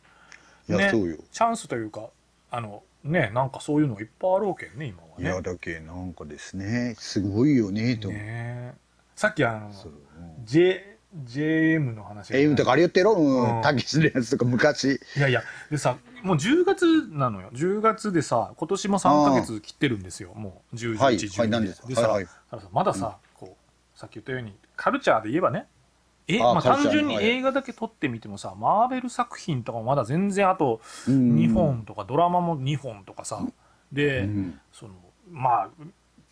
[0.71, 0.91] いや、ね。
[0.91, 1.16] そうよ。
[1.31, 2.09] チャンスというか
[2.51, 8.09] あのねなんかそういうのいっぱいあろうけんね今いや、はねだけ、なんかですね、すごいよね、と。
[8.09, 8.75] ね。
[9.16, 9.73] さっきあの。
[10.45, 13.14] J JM の話え、とかあれ言ってろ。
[13.14, 13.59] ううん。
[13.59, 13.62] ん。
[13.62, 15.01] たけしのやつとか昔。
[15.16, 17.51] いやいやでさもう10月なのよ。
[17.53, 20.33] 10月でさ今年も3ヶ月切ってるんですよ。
[20.35, 22.62] もう10、11、はい12はい何ででさ、はいはい。
[22.73, 25.66] まださ、こうさっき言ったようにカルチャーで言えばね
[26.29, 31.37] えあまあ、単純に映画だけ撮ってみてもさ、マーベル作品とかもまだ全然あとうん。
[31.37, 33.43] 2本とか、ドラマも2本とかさ
[33.93, 34.61] で、うん。
[34.73, 34.95] その
[35.31, 35.68] まあ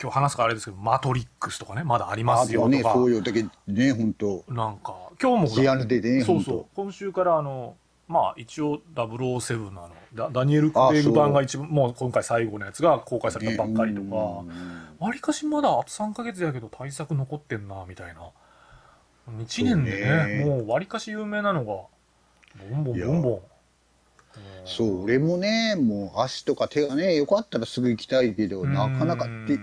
[0.00, 3.20] 今日話すからあれですけど「マトリックス」とかねまだありあますよとか、そうよ。
[3.20, 4.44] だけね、ほんと。
[4.48, 6.66] なんか今日もね、そうそう。
[6.74, 7.74] 今週からあの
[8.06, 14.44] まあ一応007のあのダダニエル・クレイグ版が一番もう今回最後のやつが公開されたばっかりとか。
[15.04, 18.22] わりかしまだあと3か月やけど対策残ってんなみたいな
[19.38, 20.58] 1年でねそうね。
[20.58, 23.40] もうわりかし有名なのがボンボンボンボン。
[24.64, 28.72] そう、俺もね、もう足とか手がね、よかったらすぐ行きたいけど、うん。
[28.72, 29.58] なかなかってっ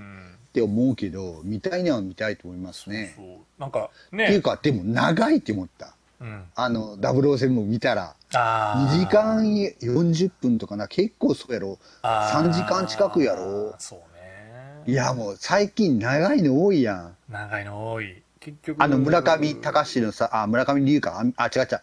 [0.54, 3.14] て思うけど、見たいのは見たいと思いますね。
[3.16, 3.28] そう
[3.60, 5.96] なんかっていうねか、でも長いって思った。
[6.20, 6.44] うん。
[6.56, 8.96] あの、007も見たら、あー。
[8.96, 11.78] 2時間40分とかな、結構そうやろ。
[12.02, 12.50] あー。
[12.50, 13.76] 3時間近くやろ。
[13.78, 14.84] そうね。
[14.88, 17.16] いや、もう最近長いの多いやん。
[17.30, 21.82] 長いの多い結局あの、村上隆のさ、あ、村上龍か、あ、あ違う違う。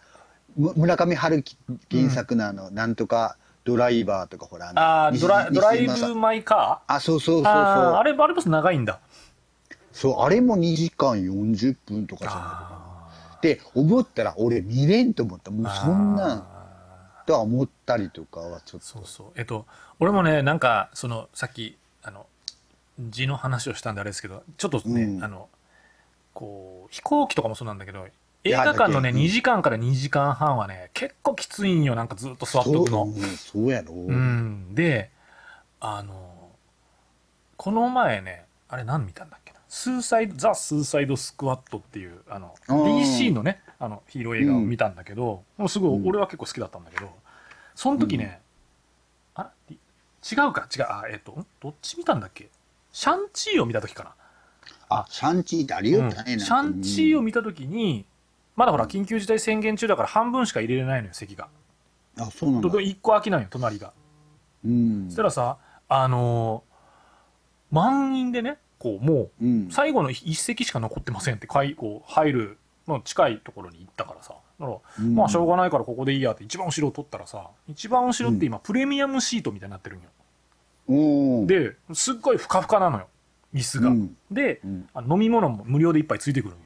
[0.55, 1.57] む村上春樹
[1.91, 3.35] 原作のあの、なんとか
[3.65, 6.93] ドライバーとかほら、西あードラドライブ・マイ・カー？
[6.95, 7.53] あ、そうそうそうそう。
[7.53, 8.99] あーあれあれこそ長いんだ
[9.91, 12.49] そう、あれも2時間40分とかじゃないか
[13.31, 13.37] な。
[13.37, 15.51] って思ったら、俺見れんと思った。
[15.51, 16.47] もうそんなん、
[17.25, 18.87] とは思ったりとかはちょっと。
[18.87, 19.65] そうそうえっと
[19.99, 22.25] 俺もねなんかそのさっきあの
[22.99, 25.49] 字の話をしたんであれですけどちょっとね、うんあの
[26.33, 28.07] こう飛行機とかもそうなんだけど
[28.43, 32.83] 映や画館のねだけ2時間から2時間半はね結構きついんよなんかずっと座っと。
[32.85, 33.93] くのそう、やろ。
[33.93, 35.11] うん、で
[35.79, 36.51] あの
[37.57, 39.59] この前ねあれ何見たんだっけな？
[39.69, 46.07] スーサイドザ・スーサイド・スクワットっていうあの DC のねあのヒーロー映画を見たんだけど、もうすごいうん。
[46.07, 47.11] 俺は結構好きだったんだけど
[47.75, 48.41] その時ね、
[49.35, 49.51] あ
[50.31, 50.67] 違うか？
[50.75, 50.83] 違う。
[50.83, 51.45] あえっ、とん？
[51.61, 52.49] どっち見たんだっけ？
[52.91, 54.13] シャンチーを見た時かな
[54.99, 56.33] あ、シャンチーってありよったね。
[56.33, 58.05] うんシャンチーを見た時に
[58.55, 61.47] まだほら緊急事態宣言中だから半分しか入れれないのよ席が。
[62.19, 62.69] あ、そうなんだ。
[62.69, 63.93] 1個空きなんよ隣が。
[64.65, 65.57] うんそしたらさ
[65.89, 66.73] あのー
[67.75, 69.69] 満員でね構もううん。
[69.71, 80.09] 最後の一席しか残ってませんってかいこう入るの近いところに行ったからさだからうんまあしょうがないからここでいいやって一番後ろを取ったらさ一番後ろって今プレミアムシートみたいになってるんよ
[80.89, 81.47] うん。
[81.47, 83.07] ですっごいふかふかなのよ
[83.53, 84.17] 椅子が、うん。
[84.31, 84.89] でうん。
[84.93, 86.65] あ飲み物も無料で一杯ついてくるんよ。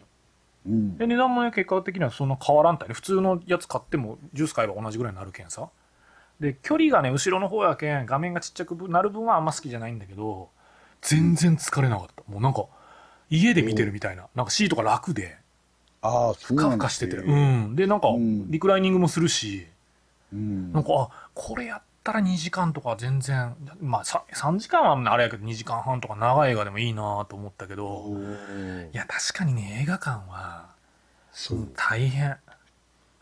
[0.68, 0.98] うん。
[0.98, 5.70] で値段もね結果的にはそんな変わらんたいね普通のやつ買ってもジュース買えば同じぐらいになるけんさ。
[6.40, 10.50] で距離がね後ろの方やけん画面がちっちゃくなる分はあんま好きじゃないんだけど
[11.02, 12.24] 全然疲れなかった。
[12.32, 12.66] もうなんか
[13.30, 14.28] 家で見てるみたいな。
[14.36, 15.38] なんかシートが楽で。
[16.02, 17.18] ああ、ふかふかしてて。
[17.18, 17.76] うん。
[17.76, 18.50] でなんかうん。
[18.50, 19.68] リクライニングもするし。
[20.32, 20.72] うん。
[20.72, 28.06] なんかあこれやったら2時間とか全然まあさ3時間はあれやけど2時間半とか長い映画でもいいなと思ったけど
[28.94, 30.78] いや確かにね映画館は
[31.38, 31.68] そう。
[31.76, 32.36] 大変、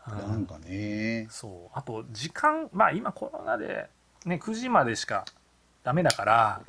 [0.08, 0.18] うん。
[0.18, 1.26] なんかね。
[1.28, 1.78] そう。
[1.78, 3.90] あと時間まあ今コロナで、
[4.24, 5.26] ね、9時までしか
[5.84, 6.60] ダメだから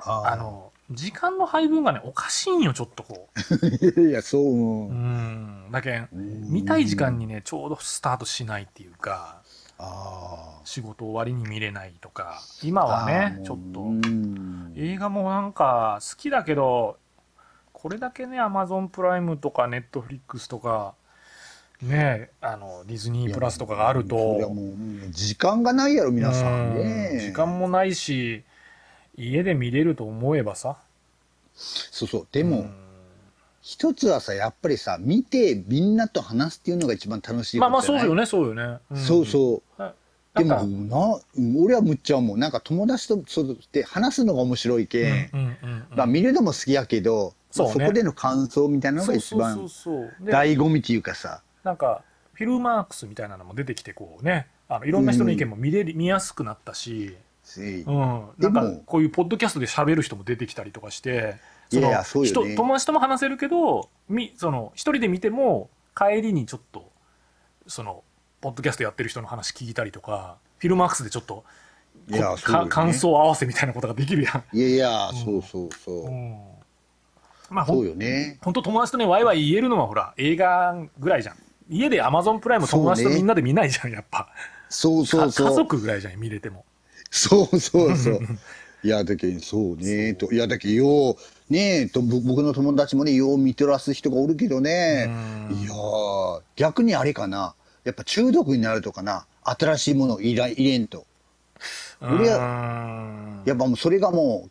[0.00, 4.42] ああの時間の配分がねおかしいんよちょっとこの、 いや、そう。
[4.42, 4.88] う。
[4.88, 5.68] うん。
[5.70, 9.47] だけん見たい時間にねちょうどスタートしないっていうかあ
[10.64, 12.40] 仕事終わりに見れないとか。
[12.62, 13.04] 今あ。
[13.04, 13.80] はねちょっと。
[13.80, 14.72] うん。
[14.76, 16.96] 映画もなんか好きだけど
[17.72, 20.94] これだけねアマゾンプライムとかネットフリックスとか
[21.82, 24.38] ねあのディズニープラスとかがあると。
[25.10, 26.84] 時間がないやろ皆さんうん。
[26.84, 28.42] ね時間もないし
[29.16, 30.76] 家で見れると思えばさ。
[31.54, 32.28] そうそう。
[32.32, 32.87] でもうん
[33.68, 38.96] 一つはさやっぱりさ見てみんなと話すっていうのが一番楽しいまあまあそうよねそうよね、ん。
[38.96, 39.82] そうそう。
[39.82, 39.92] な
[40.34, 42.38] でもなうん俺はむっちゃ思う。
[42.38, 47.74] なんか友達とそうで話すのが面白いけん、うんうんまあ見るのも好きやけどそうね。
[47.74, 51.42] まあそこでの感想みたいなのが一番醍醐味っていうかさ。
[51.62, 52.02] なんか
[52.32, 54.46] フィルマークスみたいなのも出てきてこうね。
[54.70, 57.18] あのいろんな人の意見も見れる、見やすくなったし、
[57.58, 58.62] うん、なでも。
[58.62, 61.36] んかこういうポッドキャストで喋る人も出てきたりとかして
[61.70, 62.50] いやいのやそうよね。
[62.50, 66.90] 人友達とも話せるけどみその一人で見ても帰りにちょっと
[67.66, 68.02] その
[68.40, 71.44] ポッドキャストやってる人の話聞いたりとかフィルマークスでちょっと
[72.08, 72.36] いやね。
[72.42, 74.56] か感想合わせみたいなことができるやん。
[74.56, 75.14] いやいやん。
[75.14, 76.38] そうそうそう、うん。
[77.50, 78.38] まあそうよね。
[78.40, 81.36] 本当友達とねワイワイ言えるのはほら映画ぐらいじゃん。
[81.68, 84.28] 家でアマゾンプライム友達とみんなで見ないじゃんやっぱ。
[84.70, 85.54] そうそうそう。
[85.54, 86.64] 族ぐらいじゃん見れても。
[87.10, 88.20] そうそうそう。
[88.82, 90.32] いや、だけどそうね、と。
[90.32, 95.10] いや、だけどよう、ねえ、と、ぼ僕の友達もね、よう見てらす人がおるけどね。
[95.50, 97.54] いやー、逆にあれかな。
[97.84, 99.26] やっぱ中毒になるとかな。
[99.42, 101.06] 新しいものを入れ入れんと。
[102.00, 104.48] 俺ははやっぱもうそれがも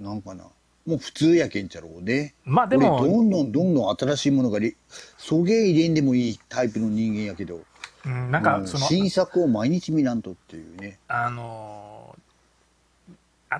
[0.00, 0.44] う、なんかな。
[0.84, 2.34] もう普通やけんちゃろうね。
[2.44, 4.76] まあでも俺どんどんどんどん新しいものがり、
[5.16, 7.60] そげ入れんでもいいタイプの人間やけど。
[8.04, 10.98] うんなんかうんその新作を毎日見らんとっていうね。
[11.06, 11.91] あのー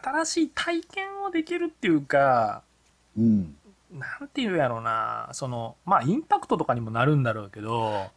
[0.03, 2.63] 新しい体験をできるっていうか
[3.17, 3.57] うん。
[3.93, 8.11] なんていうやろうなそのまあインパクトとかにもなるんだろうけど。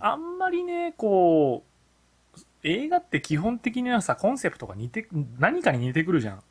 [0.00, 5.08] あんまりねこう映画って基本的にはさコンセプトが似て
[5.38, 6.42] 何かに似てくるじゃん、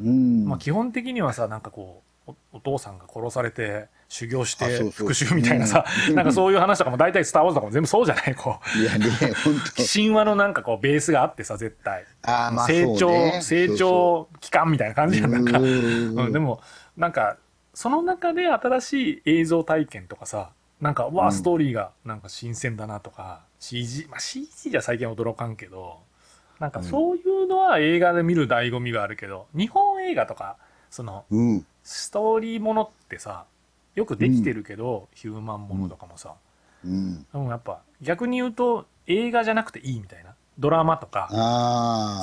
[0.00, 0.44] うん。
[0.46, 6.14] まあ、基本的にはさなんかこうおお父さんが殺されて修行しあて復讐みたいなさ、うん。
[6.16, 8.78] なんかそういう話とかも大体「スター・ウォーズ」とかも全部そうじゃないこう。
[8.78, 9.06] いやね。
[9.92, 12.04] 神話のなんかこうベースがあってさ絶対。
[12.22, 13.40] あーまあ成長、ね。
[13.42, 16.60] 成長期間みたいな感じやんなんか、ううん、でも
[16.96, 17.36] なんか
[17.74, 20.50] その中で新しい映像体験とかさ
[20.80, 21.32] なんかうわうん。
[21.32, 26.00] ストーリーがなんか新鮮だなとか、CG まあ CG じゃ最近驚かんけど
[26.58, 30.56] なんかそういうのは映画で見る醍醐味があるけど、日本映画とか
[30.90, 31.66] そのうん。
[31.86, 33.44] ストーリーものってさ
[33.94, 36.34] よくできてるけど、ヒューマンものとかもさ、
[36.84, 37.22] うん。
[37.22, 41.28] でもやっぱ逆に言うと映画じゃなくていいみたいなドラマとか。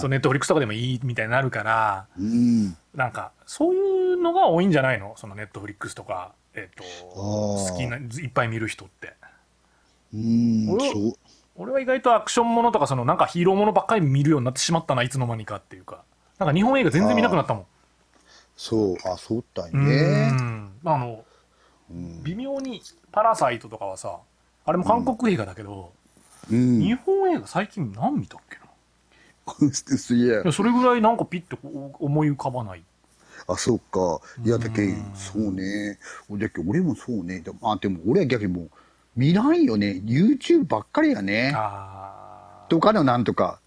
[0.02, 2.76] そうネットフリックスとかでもいいみたいになるからうん。
[2.94, 5.14] なんかそういうのが多いんじゃないの？
[5.16, 9.14] そのネットフリックスとか、えっと好きないっぱい見る人って
[10.14, 10.70] うん。
[10.70, 10.92] 俺。
[11.56, 16.04] 俺は意外とアクションものとかそのなんかヒーローものばっかり見るようになってしまったないつの間にかっていうか
[16.40, 17.66] なんか日本映画全然見なくなったもん
[18.64, 18.96] そう。
[19.06, 20.30] あ、そうだようね。
[20.32, 21.26] んあの
[21.92, 22.24] うん。
[22.24, 24.20] 微妙に「パラサイト」とかはさ
[24.66, 25.92] あれも韓国映画だけど、
[26.50, 26.80] うん。
[26.80, 28.58] 日本映画最近何見たっけ
[29.68, 29.70] な？
[29.74, 32.84] すげえいやそれぐらいなんかピッて思い浮かばない
[33.48, 34.22] あ、そうか。
[34.46, 36.00] いや、だけうん、そうね。
[36.32, 37.42] だけ俺もそうね。
[37.42, 38.70] でもあ、でも俺は逆にもう、
[39.18, 40.02] 見ないよね。
[40.06, 41.52] YouTube ばっかりやね。
[41.54, 43.60] あとかのなんとか、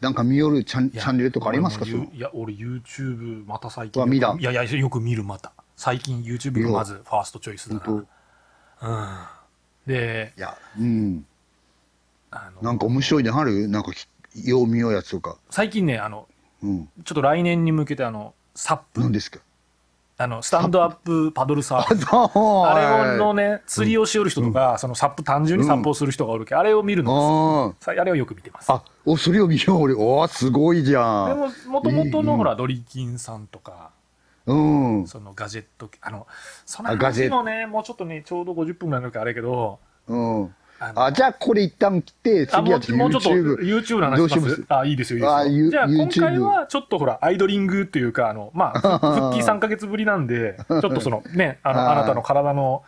[0.00, 1.84] なんか見よるチャチャンネルとかありますか？
[1.84, 4.34] いや俺 YouTube また最近見た。
[4.38, 5.52] いやいやよく見るまた。
[5.76, 7.82] 最近 YouTube がまずファーストチョイスだな。
[7.86, 8.04] うん。
[9.86, 11.26] でいや、うん。
[12.30, 14.06] あのなんか面白いのあるなんかき、
[14.48, 15.36] よう見ようやつとか。
[15.50, 16.26] 最近ねあの
[16.62, 16.88] うん。
[17.04, 19.00] ちょっと来年に向けてあのサップ。
[19.00, 19.40] 何ですか？
[20.22, 22.66] あの、スタンドアップパドルサーフ。
[22.66, 27.20] あれのね、釣りをしよる人とか、そのサップ、単純に散歩する人がおるけ、あれを見るのが
[27.70, 28.70] 好きさあれをよく見てます。
[28.70, 29.94] あ、お、それを見よう、俺。
[29.94, 31.28] おーすごいじゃん。
[31.28, 33.92] でも、もともとのうんほら、ドリキンさんとか、
[34.44, 35.06] うん。
[35.06, 36.26] そのガジェット、あの、
[36.66, 40.54] その話もね、もうちょっとね、ちょうど50分ぐらいになるからあれやけど、うん。
[40.82, 43.58] あじゃあこれ一旦切って、次はちょっともうちょっと YouTube。
[43.58, 44.54] YouTube の話します？
[44.56, 44.64] す？
[44.68, 45.70] あ、いいですよ、いいですよ。
[45.70, 52.82] じゃあ、今 YouTube 回はちょっとほら、アイドリングっていうか、あの、まあ、 復帰3ヶ月ぶりなんで、ちょっとそのね、あの、はいあなたの体の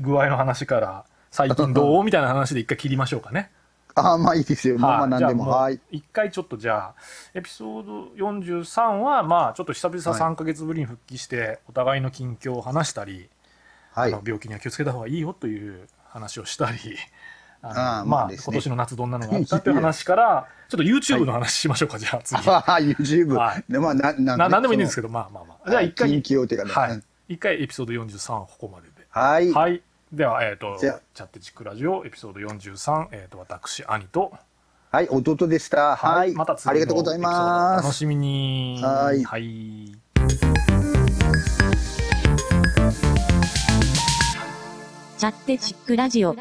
[0.00, 2.04] 具合の話から、最近どう？
[2.04, 3.50] みたいな話で一回切りましょうかね。
[3.94, 4.78] あ、まあいいですよ。
[4.78, 5.48] まあまあはい何でも。
[5.48, 5.80] はい。
[5.90, 6.94] 一回ちょっとじゃあ、
[7.34, 13.28] エピソード43は、まあ、ちょっと久々はい3ヶ月ぶりに復帰して、お互いの近況を話したり、
[13.92, 14.22] はいあの。
[14.24, 16.78] 病気には気をつけた方がいいよという話をしたり、
[17.60, 22.40] あのあーまあ、ね今年の夏どんなのがあったっていう話から、 ちょっと YouTube の話しましょうか、じゃあ 次。
[22.46, 23.34] あ、YouTube。
[23.34, 25.08] はいでまあ、な、なななんでもいいんですけど。
[25.08, 25.70] ど、まあまあまあ。
[25.70, 26.70] じゃあ一回、ていうかね。
[26.70, 27.04] はいうん。
[27.28, 29.06] 一回エピソード43はここまでで。
[29.10, 29.50] はい。
[29.52, 29.82] はい。
[30.12, 34.32] では、えっ、と、チじゃあャットチックラジオエピソード43、えっ、と、私、兄と、
[34.90, 35.96] はい、弟でした。
[35.96, 36.32] はい。
[36.32, 37.84] また次のありがとうございます。
[37.84, 38.80] 楽しみに。
[38.82, 39.42] はいはい。
[45.18, 46.34] チャッテチックラジオ。